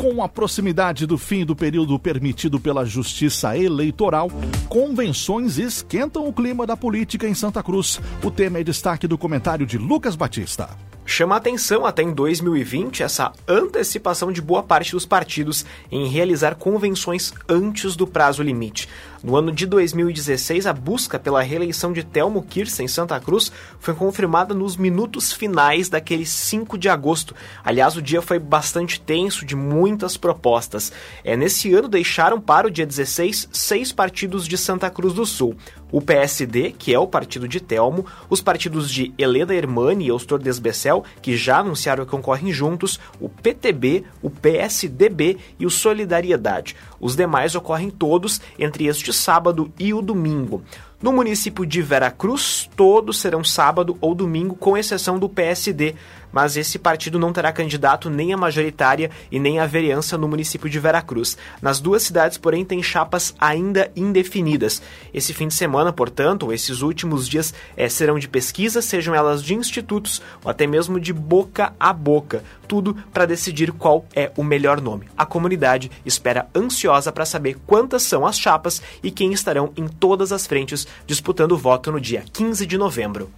Com 0.04 0.23
a 0.23 0.28
proximidade 0.28 1.06
do 1.06 1.16
fim 1.16 1.46
do 1.46 1.56
período 1.56 1.99
permitido 1.99 2.61
pela 2.61 2.84
Justiça 2.84 3.56
Eleitoral, 3.56 4.30
convenções 4.68 5.56
esquentam 5.56 6.28
o 6.28 6.32
clima 6.32 6.66
da 6.66 6.76
política 6.76 7.26
em 7.26 7.32
Santa 7.32 7.62
Cruz. 7.62 7.99
O 8.23 8.30
tema 8.30 8.58
é 8.58 8.62
destaque 8.62 9.08
do 9.08 9.16
comentário 9.16 9.64
de 9.64 9.78
Lucas 9.78 10.14
Batista. 10.14 10.68
Chama 11.06 11.37
atenção 11.37 11.87
até 11.87 12.02
em 12.02 12.12
2020 12.12 13.02
essa 13.02 13.32
antecipação 13.49 14.30
de 14.30 14.42
boa 14.42 14.62
parte 14.62 14.92
dos 14.92 15.06
partidos 15.06 15.64
em 15.90 16.06
realizar 16.06 16.54
convenções 16.56 17.32
antes 17.49 17.96
do 17.96 18.06
prazo 18.06 18.42
limite. 18.42 18.87
No 19.25 19.37
ano 19.37 19.50
de 19.50 19.64
2016, 19.64 20.66
a 20.66 20.73
busca 20.75 21.19
pela 21.19 21.40
reeleição 21.40 21.95
de 21.95 22.04
Telmo 22.04 22.43
Kirsten 22.43 22.85
em 22.85 22.88
Santa 22.88 23.19
Cruz 23.19 23.50
foi 23.81 23.95
confirmada 23.95 24.52
nos 24.52 24.76
minutos 24.76 25.33
finais 25.33 25.88
daquele 25.88 26.26
5 26.26 26.76
de 26.76 26.90
agosto. 26.90 27.35
Aliás, 27.64 27.97
o 27.97 28.02
dia 28.02 28.21
foi 28.21 28.38
bastante 28.38 29.00
tenso, 29.00 29.47
de 29.47 29.57
muitas 29.57 30.19
propostas. 30.19 30.93
É, 31.25 31.38
nesse 31.38 31.73
ano, 31.73 31.88
deixaram 31.88 32.38
para 32.38 32.66
o 32.66 32.71
dia 32.71 32.85
16 32.85 33.49
seis 33.50 33.93
partidos 33.93 34.47
de 34.47 34.59
Santa 34.59 34.90
Cruz 34.90 35.14
do 35.14 35.25
Sul. 35.25 35.57
O 35.90 36.02
PSD, 36.02 36.73
que 36.73 36.93
é 36.93 36.99
o 36.99 37.07
partido 37.07 37.47
de 37.47 37.61
Telmo, 37.61 38.04
os 38.28 38.43
partidos 38.43 38.90
de 38.90 39.14
Helena 39.16 39.54
Hermani 39.54 40.04
e 40.04 40.09
Eustor 40.09 40.40
Desbecel, 40.40 41.04
que 41.23 41.37
já 41.37 41.61
anunciaram 41.61 42.04
que 42.04 42.11
concorrem 42.11 42.52
juntos, 42.52 42.99
o 43.21 43.28
PTB, 43.28 44.04
o 44.21 44.28
PSDB 44.28 45.38
e 45.59 45.64
o 45.64 45.71
Solidariedade. 45.71 46.76
Os 47.00 47.14
demais 47.14 47.54
ocorrem 47.54 47.90
todos 47.90 48.40
entre 48.59 48.87
este 48.87 49.13
sábado 49.14 49.73
e 49.78 49.94
o 49.94 50.02
domingo. 50.02 50.62
No 51.03 51.13
município 51.13 51.67
de 51.67 51.83
Veracruz, 51.83 52.71
todos 52.77 53.19
serão 53.19 53.45
sábado 53.45 53.99
ou 54.01 54.15
domingo, 54.15 54.55
com 54.55 54.77
exceção 54.77 55.19
do 55.19 55.29
PSD, 55.29 55.95
mas 56.35 56.57
esse 56.57 56.81
partido 56.81 57.17
não 57.17 57.33
terá 57.33 57.53
candidato 57.53 58.11
nem 58.11 58.33
a 58.33 58.37
majoritária 58.37 59.11
e 59.31 59.39
nem 59.39 59.61
a 59.61 59.67
vereança 59.67 60.19
no 60.19 60.27
município 60.27 60.69
de 60.69 60.81
Veracruz. 60.81 61.39
Nas 61.63 61.79
duas 61.79 62.03
cidades, 62.03 62.39
porém, 62.39 62.65
tem 62.65 62.83
chapas 62.83 63.35
ainda 63.39 63.91
indefinidas. 63.95 64.83
Esse 65.13 65.33
fim 65.33 65.47
de 65.47 65.55
semana, 65.55 65.93
portanto, 65.93 66.53
esses 66.53 66.81
últimos 66.81 67.29
dias 67.29 67.55
é, 67.77 67.89
serão 67.89 68.19
de 68.19 68.27
pesquisa, 68.27 68.83
sejam 68.83 69.15
elas 69.15 69.45
de 69.45 69.55
institutos 69.55 70.21
ou 70.43 70.51
até 70.51 70.67
mesmo 70.67 70.99
de 70.99 71.13
boca 71.13 71.73
a 71.79 71.93
boca. 71.93 72.43
Tudo 72.67 72.97
para 73.13 73.27
decidir 73.27 73.71
qual 73.71 74.05
é 74.17 74.33
o 74.37 74.43
melhor 74.43 74.81
nome. 74.81 75.07
A 75.17 75.27
comunidade 75.27 75.91
espera 76.05 76.49
ansiosa 76.55 77.13
para 77.13 77.27
saber 77.27 77.59
quantas 77.67 78.03
são 78.03 78.27
as 78.27 78.39
chapas 78.39 78.83
e 79.03 79.11
quem 79.11 79.33
estarão 79.33 79.71
em 79.77 79.87
todas 79.87 80.33
as 80.33 80.47
frentes 80.47 80.89
disputando 81.07 81.53
o 81.53 81.59
voto 81.59 81.93
no 81.93 82.01
dia 82.01 82.25
15 82.33 82.67
de 82.67 82.79
novembro. 82.79 83.31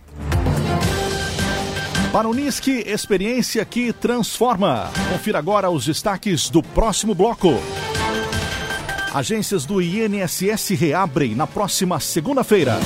Para 2.13 2.29
Unisque, 2.29 2.83
experiência 2.87 3.65
que 3.65 3.93
transforma. 3.93 4.91
Confira 5.13 5.39
agora 5.39 5.69
os 5.69 5.85
destaques 5.85 6.49
do 6.49 6.63
próximo 6.63 7.15
bloco. 7.15 7.61
Agências 9.13 9.65
do 9.65 9.83
INSS 9.83 10.71
reabrem 10.71 11.35
na 11.35 11.47
próxima 11.47 12.01
segunda-feira. 12.01 12.79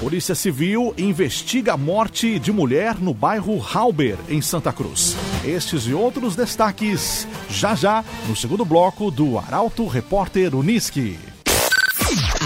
Polícia 0.00 0.34
Civil 0.34 0.92
investiga 0.98 1.74
a 1.74 1.76
morte 1.76 2.38
de 2.38 2.50
mulher 2.50 2.98
no 2.98 3.14
bairro 3.14 3.62
Halber, 3.62 4.18
em 4.28 4.42
Santa 4.42 4.72
Cruz. 4.72 5.16
Estes 5.44 5.84
e 5.86 5.94
outros 5.94 6.34
destaques 6.34 7.26
já 7.48 7.74
já 7.74 8.04
no 8.28 8.34
segundo 8.34 8.64
bloco 8.64 9.10
do 9.10 9.38
Arauto 9.38 9.86
Repórter 9.86 10.54
Unisque. 10.56 11.31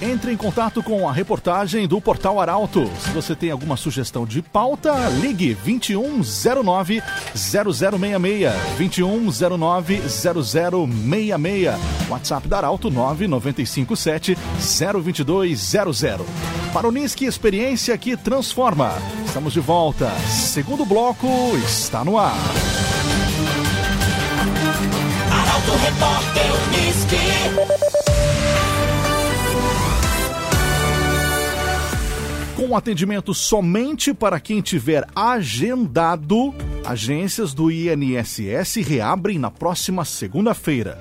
Entre 0.00 0.32
em 0.32 0.36
contato 0.36 0.80
com 0.80 1.08
a 1.08 1.12
reportagem 1.12 1.88
do 1.88 2.00
Portal 2.00 2.40
Arauto. 2.40 2.88
Se 3.00 3.10
você 3.10 3.34
tem 3.34 3.50
alguma 3.50 3.76
sugestão 3.76 4.24
de 4.24 4.40
pauta, 4.40 4.94
ligue 5.20 5.54
2109 5.54 7.02
0066. 7.34 8.52
2109 8.76 10.00
0066. 10.08 11.74
WhatsApp 12.08 12.46
da 12.46 12.58
Arauto 12.58 12.90
9957 12.90 14.38
02200. 15.02 16.26
Para 16.72 16.86
o 16.86 16.92
Nisque 16.92 17.24
Experiência 17.24 17.98
que 17.98 18.16
transforma. 18.16 18.92
Estamos 19.26 19.52
de 19.52 19.60
volta. 19.60 20.10
Segundo 20.28 20.84
bloco 20.84 21.28
está 21.56 22.04
no 22.04 22.16
ar. 22.18 22.36
Arauto 25.30 25.72
Repórter 25.72 26.52
Uniski. 26.68 28.07
Com 32.68 32.76
atendimento 32.76 33.32
somente 33.32 34.12
para 34.12 34.38
quem 34.38 34.60
tiver 34.60 35.06
agendado, 35.16 36.54
agências 36.84 37.54
do 37.54 37.70
INSS 37.70 38.76
reabrem 38.86 39.38
na 39.38 39.50
próxima 39.50 40.04
segunda-feira. 40.04 41.00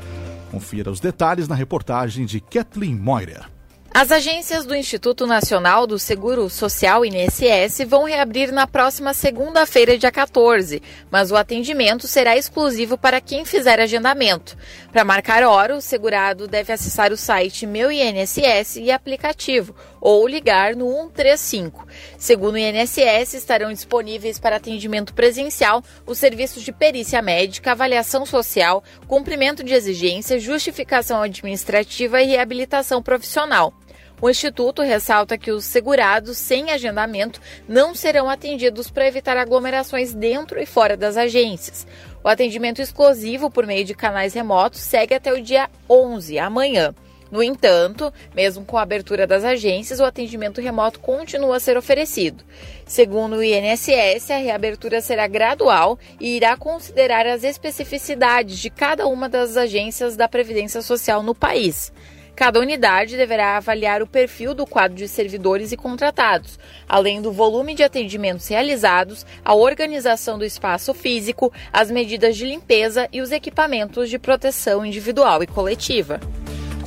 Confira 0.50 0.90
os 0.90 1.02
detalhes 1.02 1.46
na 1.46 1.56
reportagem 1.56 2.26
de 2.26 2.40
Kathleen 2.40 2.96
Moirer. 2.96 3.57
As 4.00 4.12
agências 4.12 4.64
do 4.64 4.76
Instituto 4.76 5.26
Nacional 5.26 5.88
do 5.88 5.98
Seguro 5.98 6.52
Social 6.52 7.04
INSS 7.04 7.80
vão 7.88 8.04
reabrir 8.04 8.52
na 8.52 8.68
próxima 8.68 9.12
segunda-feira, 9.12 9.98
dia 9.98 10.12
14, 10.12 10.84
mas 11.10 11.32
o 11.32 11.36
atendimento 11.36 12.08
será 12.08 12.38
exclusivo 12.38 12.96
para 12.96 13.20
quem 13.20 13.44
fizer 13.44 13.80
agendamento. 13.80 14.56
Para 14.92 15.04
marcar 15.04 15.42
hora, 15.42 15.76
o 15.76 15.82
segurado 15.82 16.48
deve 16.48 16.72
acessar 16.72 17.12
o 17.12 17.18
site 17.18 17.66
Meu 17.66 17.92
INSS 17.92 18.76
e 18.76 18.92
aplicativo 18.92 19.76
ou 20.00 20.28
ligar 20.28 20.76
no 20.76 20.86
135. 20.92 21.88
Segundo 22.20 22.54
o 22.54 22.58
INSS, 22.60 23.34
estarão 23.34 23.74
disponíveis 23.74 24.38
para 24.38 24.58
atendimento 24.58 25.12
presencial 25.12 25.84
os 26.06 26.20
serviços 26.20 26.62
de 26.62 26.72
perícia 26.72 27.20
médica, 27.20 27.72
avaliação 27.72 28.28
social, 28.28 28.84
cumprimento 29.08 29.64
de 29.64 29.74
exigências, 29.74 30.44
justificação 30.44 31.24
administrativa 31.24 32.22
e 32.22 32.28
reabilitação 32.28 33.02
profissional. 33.02 33.74
O 34.20 34.28
Instituto 34.28 34.82
ressalta 34.82 35.38
que 35.38 35.52
os 35.52 35.64
segurados 35.64 36.40
sem 36.40 36.72
agendamento 36.72 37.40
não 37.68 37.94
serão 37.94 38.28
atendidos 38.28 38.90
para 38.90 39.08
evitar 39.08 39.38
aglomerações 39.38 40.12
dentro 40.12 40.60
e 40.60 40.66
fora 40.66 40.98
das 40.98 41.16
agências. 41.18 41.86
O 42.24 42.28
atendimento 42.28 42.82
exclusivo 42.82 43.52
por 43.52 43.68
meio 43.68 43.86
de 43.86 43.94
canais 43.94 44.34
remotos 44.34 44.82
segue 44.82 45.14
até 45.14 45.32
o 45.32 45.40
dia 45.40 45.70
11, 45.88 46.40
amanhã. 46.40 46.96
No 47.30 47.44
entanto, 47.44 48.12
mesmo 48.34 48.66
com 48.66 48.78
a 48.78 48.82
abertura 48.82 49.28
das 49.28 49.44
agências, 49.44 50.00
o 50.00 50.06
atendimento 50.06 50.62
remoto 50.62 51.00
continua 51.00 51.58
a 51.58 51.60
ser 51.60 51.78
oferecido. 51.78 52.44
Segundo 52.88 53.36
o 53.36 53.44
INSS, 53.44 54.32
a 54.32 54.38
reabertura 54.38 55.00
será 55.00 55.28
gradual 55.28 56.00
e 56.20 56.38
irá 56.38 56.58
considerar 56.58 57.28
as 57.28 57.44
especificidades 57.44 58.58
de 58.58 58.72
cada 58.72 59.06
uma 59.06 59.30
das 59.30 59.58
agências 59.58 60.16
da 60.16 60.28
Previdência 60.28 60.82
Social 60.82 61.22
no 61.22 61.36
país. 61.36 61.92
Cada 62.38 62.60
unidade 62.60 63.18
deverá 63.18 63.58
avaliar 63.58 64.04
o 64.04 64.06
perfil 64.06 64.54
do 64.54 64.64
quadro 64.64 64.96
de 64.96 65.08
servidores 65.08 65.72
e 65.72 65.76
contratados, 65.76 66.60
além 66.88 67.20
do 67.20 67.32
volume 67.32 67.74
de 67.74 67.82
atendimentos 67.82 68.48
realizados, 68.48 69.26
a 69.44 69.56
organização 69.56 70.38
do 70.38 70.46
espaço 70.46 70.94
físico, 70.94 71.52
as 71.74 71.90
medidas 71.90 72.38
de 72.38 72.46
limpeza 72.46 73.10
e 73.12 73.22
os 73.22 73.32
equipamentos 73.32 74.08
de 74.08 74.20
proteção 74.20 74.86
individual 74.86 75.42
e 75.42 75.48
coletiva. 75.48 76.20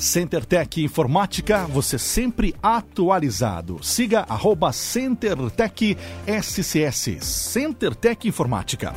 CenterTech 0.00 0.82
Informática, 0.82 1.66
você 1.66 1.98
sempre 1.98 2.54
atualizado. 2.62 3.84
Siga 3.84 4.24
arroba 4.26 4.72
CenterTech 4.72 5.94
SCS. 6.26 7.18
CenterTech 7.20 8.26
Informática. 8.26 8.94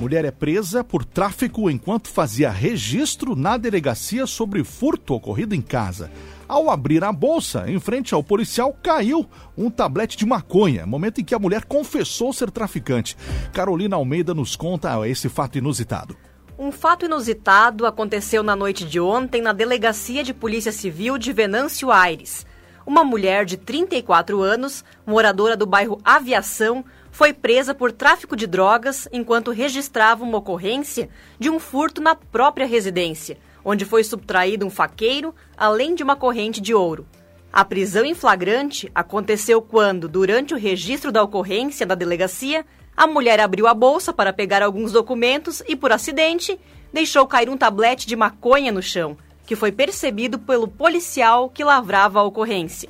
Mulher 0.00 0.24
é 0.24 0.32
presa 0.32 0.82
por 0.82 1.04
tráfico 1.04 1.70
enquanto 1.70 2.08
fazia 2.08 2.50
registro 2.50 3.36
na 3.36 3.56
delegacia 3.56 4.26
sobre 4.26 4.64
furto 4.64 5.14
ocorrido 5.14 5.54
em 5.54 5.62
casa. 5.62 6.10
Ao 6.48 6.68
abrir 6.68 7.04
a 7.04 7.12
bolsa, 7.12 7.70
em 7.70 7.78
frente 7.78 8.12
ao 8.12 8.22
policial, 8.22 8.76
caiu 8.82 9.24
um 9.56 9.70
tablete 9.70 10.16
de 10.16 10.26
maconha, 10.26 10.84
momento 10.84 11.20
em 11.20 11.24
que 11.24 11.34
a 11.36 11.38
mulher 11.38 11.64
confessou 11.64 12.32
ser 12.32 12.50
traficante. 12.50 13.16
Carolina 13.52 13.94
Almeida 13.94 14.34
nos 14.34 14.56
conta 14.56 15.08
esse 15.08 15.28
fato 15.28 15.58
inusitado. 15.58 16.16
Um 16.56 16.70
fato 16.70 17.04
inusitado 17.04 17.84
aconteceu 17.84 18.40
na 18.40 18.54
noite 18.54 18.84
de 18.84 19.00
ontem 19.00 19.42
na 19.42 19.52
Delegacia 19.52 20.22
de 20.22 20.32
Polícia 20.32 20.70
Civil 20.70 21.18
de 21.18 21.32
Venâncio 21.32 21.90
Aires. 21.90 22.46
Uma 22.86 23.02
mulher 23.02 23.44
de 23.44 23.56
34 23.56 24.40
anos, 24.40 24.84
moradora 25.04 25.56
do 25.56 25.66
bairro 25.66 26.00
Aviação, 26.04 26.84
foi 27.10 27.32
presa 27.32 27.74
por 27.74 27.90
tráfico 27.90 28.36
de 28.36 28.46
drogas 28.46 29.08
enquanto 29.12 29.50
registrava 29.50 30.22
uma 30.22 30.38
ocorrência 30.38 31.08
de 31.40 31.50
um 31.50 31.58
furto 31.58 32.00
na 32.00 32.14
própria 32.14 32.66
residência, 32.66 33.36
onde 33.64 33.84
foi 33.84 34.04
subtraído 34.04 34.64
um 34.64 34.70
faqueiro, 34.70 35.34
além 35.56 35.92
de 35.92 36.04
uma 36.04 36.14
corrente 36.14 36.60
de 36.60 36.72
ouro. 36.72 37.04
A 37.52 37.64
prisão 37.64 38.04
em 38.04 38.14
flagrante 38.14 38.90
aconteceu 38.94 39.60
quando, 39.60 40.08
durante 40.08 40.54
o 40.54 40.58
registro 40.58 41.10
da 41.10 41.22
ocorrência 41.22 41.84
da 41.84 41.96
delegacia, 41.96 42.64
a 42.96 43.06
mulher 43.06 43.40
abriu 43.40 43.66
a 43.66 43.74
bolsa 43.74 44.12
para 44.12 44.32
pegar 44.32 44.62
alguns 44.62 44.92
documentos 44.92 45.62
e, 45.66 45.74
por 45.74 45.90
acidente, 45.90 46.58
deixou 46.92 47.26
cair 47.26 47.48
um 47.48 47.56
tablete 47.56 48.06
de 48.06 48.14
maconha 48.14 48.70
no 48.70 48.82
chão, 48.82 49.16
que 49.44 49.56
foi 49.56 49.72
percebido 49.72 50.38
pelo 50.38 50.68
policial 50.68 51.50
que 51.50 51.64
lavrava 51.64 52.20
a 52.20 52.22
ocorrência. 52.22 52.88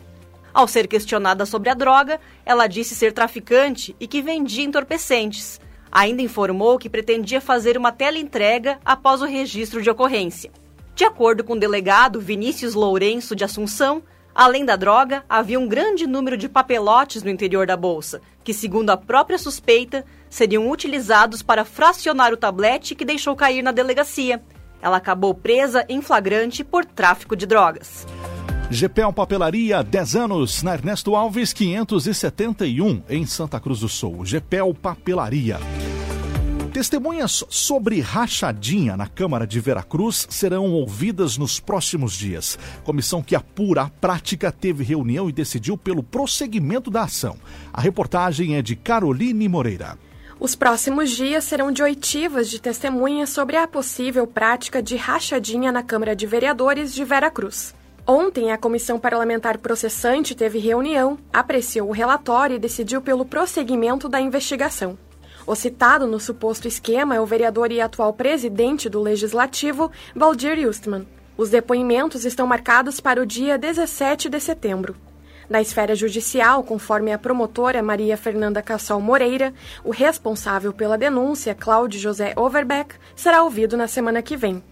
Ao 0.52 0.68
ser 0.68 0.86
questionada 0.86 1.46
sobre 1.46 1.70
a 1.70 1.74
droga, 1.74 2.20
ela 2.44 2.66
disse 2.66 2.94
ser 2.94 3.12
traficante 3.12 3.96
e 3.98 4.06
que 4.06 4.22
vendia 4.22 4.64
entorpecentes. 4.64 5.60
Ainda 5.90 6.22
informou 6.22 6.78
que 6.78 6.90
pretendia 6.90 7.40
fazer 7.40 7.76
uma 7.76 7.90
teleentrega 7.90 8.78
após 8.84 9.22
o 9.22 9.26
registro 9.26 9.82
de 9.82 9.90
ocorrência. 9.90 10.52
De 10.94 11.04
acordo 11.04 11.42
com 11.42 11.54
o 11.54 11.58
delegado 11.58 12.20
Vinícius 12.20 12.74
Lourenço 12.74 13.34
de 13.34 13.42
Assunção, 13.42 14.02
Além 14.34 14.64
da 14.64 14.74
droga, 14.74 15.24
havia 15.28 15.60
um 15.60 15.68
grande 15.68 16.08
número 16.08 16.36
de 16.36 16.48
papelotes 16.48 17.22
no 17.22 17.30
interior 17.30 17.66
da 17.66 17.76
bolsa, 17.76 18.20
que, 18.42 18.52
segundo 18.52 18.90
a 18.90 18.96
própria 18.96 19.38
suspeita, 19.38 20.04
seriam 20.28 20.68
utilizados 20.68 21.40
para 21.40 21.64
fracionar 21.64 22.32
o 22.32 22.36
tablete 22.36 22.96
que 22.96 23.04
deixou 23.04 23.36
cair 23.36 23.62
na 23.62 23.70
delegacia. 23.70 24.42
Ela 24.82 24.96
acabou 24.96 25.34
presa 25.34 25.84
em 25.88 26.02
flagrante 26.02 26.64
por 26.64 26.84
tráfico 26.84 27.36
de 27.36 27.46
drogas. 27.46 28.04
GPL 28.70 29.12
Papelaria, 29.12 29.84
10 29.84 30.16
anos, 30.16 30.62
na 30.64 30.74
Ernesto 30.74 31.14
Alves, 31.14 31.52
571, 31.52 33.04
em 33.08 33.24
Santa 33.24 33.60
Cruz 33.60 33.80
do 33.80 33.88
Sul. 33.88 34.24
GPL 34.24 34.74
Papelaria. 34.74 35.60
Testemunhas 36.74 37.44
sobre 37.48 38.00
rachadinha 38.00 38.96
na 38.96 39.06
Câmara 39.06 39.46
de 39.46 39.60
Veracruz 39.60 40.26
serão 40.28 40.72
ouvidas 40.72 41.38
nos 41.38 41.60
próximos 41.60 42.14
dias. 42.14 42.58
Comissão 42.82 43.22
que 43.22 43.36
apura 43.36 43.82
a 43.82 43.88
prática 43.88 44.50
teve 44.50 44.82
reunião 44.82 45.28
e 45.28 45.32
decidiu 45.32 45.78
pelo 45.78 46.02
prosseguimento 46.02 46.90
da 46.90 47.04
ação. 47.04 47.36
A 47.72 47.80
reportagem 47.80 48.56
é 48.56 48.60
de 48.60 48.74
Caroline 48.74 49.48
Moreira. 49.48 49.96
Os 50.40 50.56
próximos 50.56 51.10
dias 51.12 51.44
serão 51.44 51.70
de 51.70 51.80
oitivas 51.80 52.50
de 52.50 52.60
testemunhas 52.60 53.30
sobre 53.30 53.56
a 53.56 53.68
possível 53.68 54.26
prática 54.26 54.82
de 54.82 54.96
rachadinha 54.96 55.70
na 55.70 55.84
Câmara 55.84 56.16
de 56.16 56.26
Vereadores 56.26 56.92
de 56.92 57.04
Veracruz. 57.04 57.72
Ontem, 58.04 58.50
a 58.50 58.58
Comissão 58.58 58.98
Parlamentar 58.98 59.58
Processante 59.58 60.34
teve 60.34 60.58
reunião, 60.58 61.16
apreciou 61.32 61.88
o 61.88 61.92
relatório 61.92 62.56
e 62.56 62.58
decidiu 62.58 63.00
pelo 63.00 63.24
prosseguimento 63.24 64.08
da 64.08 64.20
investigação. 64.20 64.98
O 65.46 65.54
citado 65.54 66.06
no 66.06 66.18
suposto 66.18 66.66
esquema 66.66 67.14
é 67.14 67.20
o 67.20 67.26
vereador 67.26 67.70
e 67.70 67.78
atual 67.78 68.14
presidente 68.14 68.88
do 68.88 69.02
Legislativo, 69.02 69.92
Valdir 70.16 70.58
Justman. 70.58 71.06
Os 71.36 71.50
depoimentos 71.50 72.24
estão 72.24 72.46
marcados 72.46 72.98
para 72.98 73.20
o 73.20 73.26
dia 73.26 73.58
17 73.58 74.30
de 74.30 74.40
setembro. 74.40 74.96
Na 75.50 75.60
esfera 75.60 75.94
judicial, 75.94 76.62
conforme 76.62 77.12
a 77.12 77.18
promotora 77.18 77.82
Maria 77.82 78.16
Fernanda 78.16 78.62
Cassol 78.62 79.02
Moreira, 79.02 79.52
o 79.84 79.90
responsável 79.90 80.72
pela 80.72 80.96
denúncia, 80.96 81.54
Cláudio 81.54 82.00
José 82.00 82.32
Overbeck, 82.34 82.94
será 83.14 83.42
ouvido 83.42 83.76
na 83.76 83.86
semana 83.86 84.22
que 84.22 84.38
vem. 84.38 84.64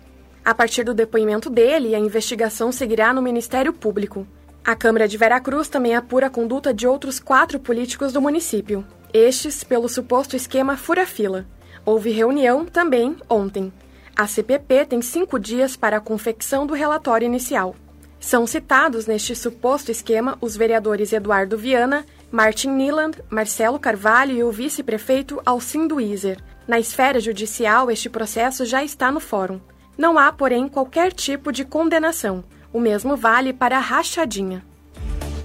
A 0.43 0.55
partir 0.55 0.85
do 0.85 0.95
depoimento 0.95 1.51
dele, 1.51 1.95
a 1.95 1.99
investigação 1.99 2.73
seguirá 2.73 3.13
no 3.13 3.21
Ministério 3.21 3.75
Público. 3.75 4.27
A 4.65 4.75
Câmara 4.75 5.07
de 5.07 5.19
Veracruz 5.19 5.69
também 5.69 5.95
apura 5.95 6.29
a 6.29 6.31
conduta 6.31 6.73
de 6.73 6.87
outros 6.87 7.21
quatro 7.21 7.61
políticos 7.61 8.11
do 8.11 8.23
município 8.23 8.83
estes 9.13 9.63
pelo 9.63 9.89
suposto 9.89 10.37
esquema 10.37 10.77
fura-fila. 10.77 11.47
Houve 11.85 12.11
reunião 12.11 12.65
também 12.65 13.17
ontem. 13.29 13.73
A 14.17 14.27
CPP 14.27 14.87
tem 14.87 15.03
cinco 15.03 15.39
dias 15.39 15.77
para 15.77 15.97
a 15.97 16.01
confecção 16.01 16.67
do 16.67 16.75
relatório 16.75 17.27
inicial. 17.27 17.75
São 18.21 18.47
citados 18.47 19.07
neste 19.07 19.35
suposto 19.35 19.91
esquema 19.91 20.39
os 20.41 20.57
vereadores 20.57 21.13
Eduardo 21.13 21.59
Viana, 21.59 22.07
Martin 22.31 22.71
Niland, 22.71 23.19
Marcelo 23.29 23.79
Carvalho 23.79 24.37
e 24.37 24.45
o 24.45 24.51
vice-prefeito 24.53 25.43
Alcindo 25.45 26.01
Iser. 26.01 26.39
Na 26.69 26.79
esfera 26.79 27.19
judicial, 27.19 27.91
este 27.91 28.09
processo 28.09 28.65
já 28.65 28.85
está 28.85 29.11
no 29.11 29.19
fórum. 29.19 29.61
Não 29.99 30.19
há, 30.19 30.33
porém, 30.33 30.69
qualquer 30.69 31.13
tipo 31.13 31.51
de 31.51 31.65
condenação. 31.65 32.45
O 32.73 32.81
mesmo 32.81 33.17
vale 33.17 33.53
para 33.53 33.77
a 33.77 33.81
rachadinha. 33.81 34.65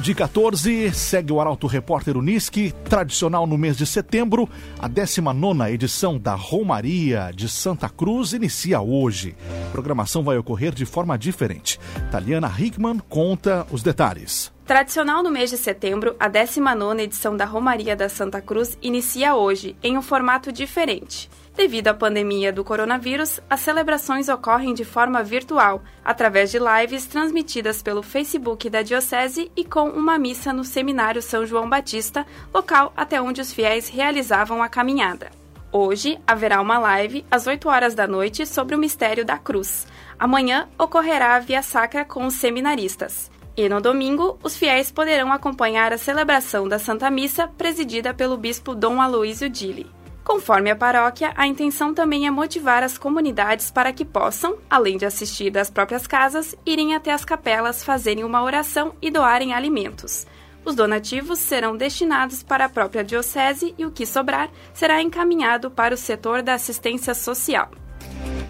Meio-dia 0.00 0.14
14, 0.14 0.94
segue 0.94 1.30
o 1.30 1.42
Arauto 1.42 1.66
Repórter 1.66 2.16
Uniski, 2.16 2.72
tradicional 2.88 3.46
no 3.46 3.58
mês 3.58 3.76
de 3.76 3.84
setembro. 3.84 4.48
A 4.78 4.88
19 4.88 5.70
edição 5.74 6.16
da 6.18 6.34
Romaria 6.34 7.30
de 7.34 7.46
Santa 7.50 7.86
Cruz 7.86 8.32
inicia 8.32 8.80
hoje. 8.80 9.36
A 9.68 9.70
programação 9.70 10.22
vai 10.24 10.38
ocorrer 10.38 10.72
de 10.72 10.86
forma 10.86 11.18
diferente. 11.18 11.78
Taliana 12.10 12.50
Hickman 12.58 12.98
conta 13.10 13.66
os 13.70 13.82
detalhes. 13.82 14.50
Tradicional 14.64 15.22
no 15.22 15.30
mês 15.30 15.50
de 15.50 15.58
setembro, 15.58 16.16
a 16.18 16.28
19 16.28 17.02
edição 17.02 17.36
da 17.36 17.44
Romaria 17.44 17.94
da 17.94 18.08
Santa 18.08 18.40
Cruz 18.40 18.78
inicia 18.80 19.36
hoje, 19.36 19.76
em 19.82 19.98
um 19.98 20.02
formato 20.02 20.50
diferente. 20.50 21.28
Devido 21.60 21.88
à 21.88 21.94
pandemia 21.94 22.50
do 22.50 22.64
coronavírus, 22.64 23.38
as 23.50 23.60
celebrações 23.60 24.30
ocorrem 24.30 24.72
de 24.72 24.82
forma 24.82 25.22
virtual, 25.22 25.82
através 26.02 26.50
de 26.50 26.58
lives 26.58 27.04
transmitidas 27.04 27.82
pelo 27.82 28.02
Facebook 28.02 28.70
da 28.70 28.80
Diocese 28.80 29.52
e 29.54 29.62
com 29.62 29.90
uma 29.90 30.18
missa 30.18 30.54
no 30.54 30.64
Seminário 30.64 31.20
São 31.20 31.44
João 31.44 31.68
Batista, 31.68 32.24
local 32.54 32.94
até 32.96 33.20
onde 33.20 33.42
os 33.42 33.52
fiéis 33.52 33.90
realizavam 33.90 34.62
a 34.62 34.70
caminhada. 34.70 35.30
Hoje 35.70 36.18
haverá 36.26 36.62
uma 36.62 36.78
live 36.78 37.26
às 37.30 37.46
8 37.46 37.68
horas 37.68 37.94
da 37.94 38.06
noite 38.06 38.46
sobre 38.46 38.74
o 38.74 38.78
mistério 38.78 39.22
da 39.22 39.36
cruz. 39.36 39.86
Amanhã 40.18 40.66
ocorrerá 40.78 41.34
a 41.34 41.40
Via 41.40 41.60
Sacra 41.60 42.06
com 42.06 42.24
os 42.24 42.36
seminaristas. 42.36 43.30
E 43.54 43.68
no 43.68 43.82
domingo, 43.82 44.38
os 44.42 44.56
fiéis 44.56 44.90
poderão 44.90 45.30
acompanhar 45.30 45.92
a 45.92 45.98
celebração 45.98 46.66
da 46.66 46.78
Santa 46.78 47.10
Missa, 47.10 47.46
presidida 47.46 48.14
pelo 48.14 48.38
bispo 48.38 48.74
Dom 48.74 48.98
Aloísio 48.98 49.50
Dili. 49.50 49.99
Conforme 50.30 50.70
a 50.70 50.76
paróquia, 50.76 51.32
a 51.34 51.44
intenção 51.44 51.92
também 51.92 52.24
é 52.24 52.30
motivar 52.30 52.84
as 52.84 52.96
comunidades 52.96 53.68
para 53.68 53.92
que 53.92 54.04
possam, 54.04 54.58
além 54.70 54.96
de 54.96 55.04
assistir 55.04 55.50
das 55.50 55.68
próprias 55.68 56.06
casas, 56.06 56.54
irem 56.64 56.94
até 56.94 57.10
as 57.10 57.24
capelas, 57.24 57.82
fazerem 57.82 58.22
uma 58.22 58.40
oração 58.40 58.94
e 59.02 59.10
doarem 59.10 59.52
alimentos. 59.52 60.28
Os 60.64 60.76
donativos 60.76 61.40
serão 61.40 61.76
destinados 61.76 62.44
para 62.44 62.66
a 62.66 62.68
própria 62.68 63.02
diocese 63.02 63.74
e 63.76 63.84
o 63.84 63.90
que 63.90 64.06
sobrar 64.06 64.48
será 64.72 65.02
encaminhado 65.02 65.68
para 65.68 65.96
o 65.96 65.98
setor 65.98 66.42
da 66.42 66.54
assistência 66.54 67.12
social. 67.12 67.68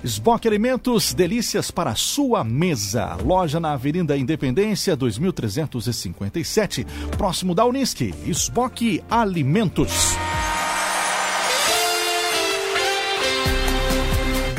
Sbock 0.05 0.47
Alimentos, 0.47 1.15
delícias 1.15 1.71
para 1.71 1.95
sua 1.95 2.45
mesa. 2.45 3.17
Loja 3.25 3.59
na 3.59 3.73
Avenida 3.73 4.19
Independência, 4.19 4.95
2357, 4.95 6.87
próximo 7.17 7.55
da 7.55 7.65
Unisque. 7.65 8.15
Sbock 8.27 9.03
Alimentos. 9.11 10.15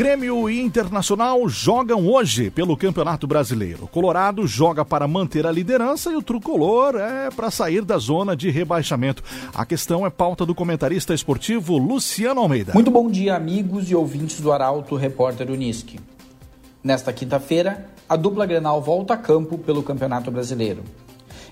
Grêmio 0.01 0.49
e 0.49 0.59
Internacional 0.59 1.47
jogam 1.47 2.07
hoje 2.07 2.49
pelo 2.49 2.75
Campeonato 2.75 3.27
Brasileiro. 3.27 3.85
Colorado 3.85 4.47
joga 4.47 4.83
para 4.83 5.07
manter 5.07 5.45
a 5.45 5.51
liderança 5.51 6.11
e 6.11 6.15
o 6.15 6.23
tricolor 6.23 6.95
é 6.95 7.29
para 7.29 7.51
sair 7.51 7.85
da 7.85 7.99
zona 7.99 8.35
de 8.35 8.49
rebaixamento. 8.49 9.23
A 9.53 9.63
questão 9.63 10.03
é 10.03 10.09
pauta 10.09 10.43
do 10.43 10.55
comentarista 10.55 11.13
esportivo 11.13 11.77
Luciano 11.77 12.41
Almeida. 12.41 12.73
Muito 12.73 12.89
bom 12.89 13.11
dia, 13.11 13.35
amigos 13.35 13.91
e 13.91 13.95
ouvintes 13.95 14.41
do 14.41 14.51
Arauto 14.51 14.95
Repórter 14.95 15.51
Uniski. 15.51 15.99
Nesta 16.83 17.13
quinta-feira, 17.13 17.87
a 18.09 18.15
dupla 18.15 18.47
Grenal 18.47 18.81
volta 18.81 19.13
a 19.13 19.17
campo 19.17 19.55
pelo 19.59 19.83
Campeonato 19.83 20.31
Brasileiro. 20.31 20.81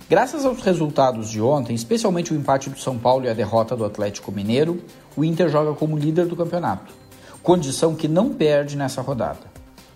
Graças 0.09 0.43
aos 0.43 0.59
resultados 0.63 1.29
de 1.29 1.39
ontem, 1.39 1.75
especialmente 1.75 2.33
o 2.33 2.35
empate 2.35 2.71
do 2.71 2.79
São 2.79 2.97
Paulo 2.97 3.25
e 3.25 3.29
a 3.29 3.33
derrota 3.35 3.75
do 3.75 3.85
Atlético 3.85 4.31
Mineiro, 4.31 4.81
o 5.15 5.23
Inter 5.23 5.49
joga 5.49 5.75
como 5.75 5.95
líder 5.95 6.25
do 6.25 6.35
campeonato 6.35 6.98
condição 7.43 7.95
que 7.95 8.07
não 8.07 8.33
perde 8.33 8.75
nessa 8.75 9.01
rodada. 9.01 9.49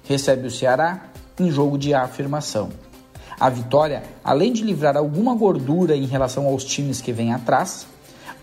Recebe 0.03 0.47
o 0.47 0.51
Ceará 0.51 1.05
em 1.39 1.49
jogo 1.51 1.77
de 1.77 1.93
afirmação. 1.93 2.69
A 3.39 3.49
vitória, 3.49 4.03
além 4.23 4.53
de 4.53 4.63
livrar 4.63 4.95
alguma 4.95 5.35
gordura 5.35 5.95
em 5.95 6.05
relação 6.05 6.45
aos 6.47 6.63
times 6.63 7.01
que 7.01 7.11
vêm 7.11 7.33
atrás, 7.33 7.87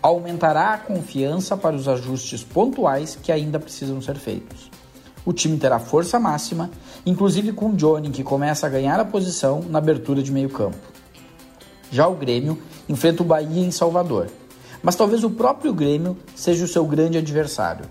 aumentará 0.01 0.73
a 0.73 0.77
confiança 0.77 1.55
para 1.55 1.75
os 1.75 1.87
ajustes 1.87 2.43
pontuais 2.43 3.17
que 3.21 3.31
ainda 3.31 3.59
precisam 3.59 4.01
ser 4.01 4.17
feitos. 4.17 4.69
O 5.23 5.31
time 5.31 5.57
terá 5.57 5.79
força 5.79 6.19
máxima, 6.19 6.69
inclusive 7.05 7.53
com 7.53 7.75
Johnny, 7.75 8.09
que 8.09 8.23
começa 8.23 8.65
a 8.65 8.69
ganhar 8.69 8.99
a 8.99 9.05
posição 9.05 9.61
na 9.69 9.77
abertura 9.77 10.23
de 10.23 10.31
meio-campo. 10.31 10.77
Já 11.91 12.07
o 12.07 12.15
Grêmio 12.15 12.57
enfrenta 12.89 13.21
o 13.21 13.25
Bahia 13.25 13.63
em 13.63 13.71
Salvador, 13.71 14.27
mas 14.81 14.95
talvez 14.95 15.23
o 15.23 15.29
próprio 15.29 15.73
Grêmio 15.73 16.17
seja 16.35 16.65
o 16.65 16.67
seu 16.67 16.85
grande 16.85 17.17
adversário. 17.17 17.85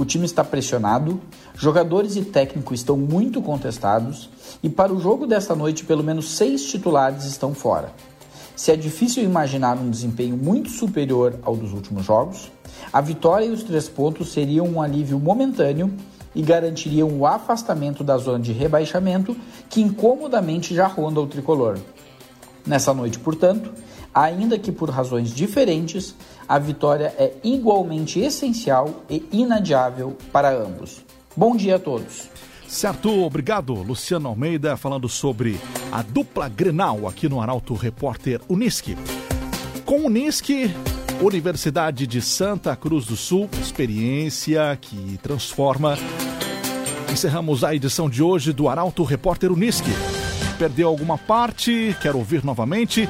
O 0.00 0.04
time 0.06 0.24
está 0.24 0.42
pressionado, 0.42 1.20
jogadores 1.54 2.16
e 2.16 2.22
técnico 2.22 2.72
estão 2.72 2.96
muito 2.96 3.42
contestados 3.42 4.30
e 4.62 4.70
para 4.70 4.90
o 4.94 4.98
jogo 4.98 5.26
desta 5.26 5.54
noite 5.54 5.84
pelo 5.84 6.02
menos 6.02 6.38
seis 6.38 6.64
titulares 6.64 7.26
estão 7.26 7.52
fora. 7.52 7.92
Se 8.56 8.72
é 8.72 8.76
difícil 8.76 9.22
imaginar 9.22 9.76
um 9.76 9.90
desempenho 9.90 10.38
muito 10.38 10.70
superior 10.70 11.38
ao 11.42 11.54
dos 11.54 11.74
últimos 11.74 12.06
jogos, 12.06 12.50
a 12.90 13.02
vitória 13.02 13.44
e 13.44 13.50
os 13.50 13.62
três 13.62 13.90
pontos 13.90 14.32
seriam 14.32 14.66
um 14.66 14.80
alívio 14.80 15.20
momentâneo 15.20 15.92
e 16.34 16.40
garantiriam 16.40 17.10
o 17.10 17.26
afastamento 17.26 18.02
da 18.02 18.16
zona 18.16 18.38
de 18.38 18.52
rebaixamento 18.52 19.36
que 19.68 19.82
incomodamente 19.82 20.74
já 20.74 20.86
ronda 20.86 21.20
o 21.20 21.26
tricolor. 21.26 21.78
Nessa 22.66 22.94
noite, 22.94 23.18
portanto, 23.18 23.70
ainda 24.14 24.58
que 24.58 24.72
por 24.72 24.90
razões 24.90 25.34
diferentes, 25.34 26.14
a 26.48 26.58
vitória 26.58 27.14
é 27.18 27.34
igualmente 27.44 28.20
essencial 28.20 29.04
e 29.08 29.24
inadiável 29.32 30.16
para 30.32 30.52
ambos. 30.52 31.04
Bom 31.36 31.56
dia 31.56 31.76
a 31.76 31.78
todos. 31.78 32.28
Certo, 32.66 33.24
obrigado, 33.24 33.74
Luciano 33.74 34.28
Almeida, 34.28 34.76
falando 34.76 35.08
sobre 35.08 35.58
a 35.90 36.02
dupla 36.02 36.48
Grenal 36.48 37.08
aqui 37.08 37.28
no 37.28 37.40
Arauto 37.40 37.74
Repórter 37.74 38.40
Unisque. 38.48 38.96
Com 39.84 40.06
Unisque, 40.06 40.70
Universidade 41.20 42.06
de 42.06 42.22
Santa 42.22 42.74
Cruz 42.76 43.06
do 43.06 43.16
Sul, 43.16 43.48
experiência 43.60 44.78
que 44.80 45.18
transforma. 45.20 45.98
Encerramos 47.10 47.64
a 47.64 47.74
edição 47.74 48.08
de 48.08 48.22
hoje 48.22 48.52
do 48.52 48.68
Arauto 48.68 49.02
Repórter 49.02 49.50
Unisque. 49.50 49.90
Perdeu 50.56 50.88
alguma 50.88 51.18
parte? 51.18 51.96
Quer 52.00 52.14
ouvir 52.14 52.44
novamente? 52.44 53.08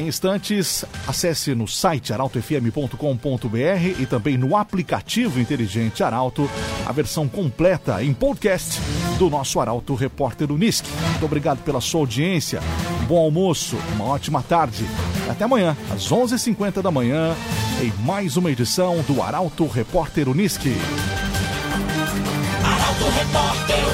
Em 0.00 0.08
instantes, 0.08 0.82
acesse 1.06 1.54
no 1.54 1.68
site 1.68 2.10
arautofm.com.br 2.10 4.00
e 4.00 4.06
também 4.06 4.38
no 4.38 4.56
aplicativo 4.56 5.38
inteligente 5.38 6.02
Arauto 6.02 6.48
a 6.86 6.90
versão 6.90 7.28
completa 7.28 8.02
em 8.02 8.14
podcast 8.14 8.80
do 9.18 9.28
nosso 9.28 9.60
Arauto 9.60 9.94
Repórter 9.94 10.50
Unisc. 10.50 10.86
Muito 11.10 11.26
obrigado 11.26 11.58
pela 11.58 11.82
sua 11.82 12.00
audiência, 12.00 12.60
um 13.02 13.04
bom 13.04 13.18
almoço, 13.18 13.76
uma 13.94 14.06
ótima 14.06 14.42
tarde. 14.42 14.86
Até 15.28 15.44
amanhã, 15.44 15.76
às 15.90 16.10
11:50 16.10 16.32
h 16.32 16.38
50 16.38 16.82
da 16.82 16.90
manhã, 16.90 17.36
em 17.82 17.92
mais 18.02 18.38
uma 18.38 18.50
edição 18.50 19.02
do 19.02 19.22
Arauto 19.22 19.66
Repórter 19.66 20.30
Unisc. 20.30 20.62
Arauto 22.64 23.04
Repórter 23.04 23.89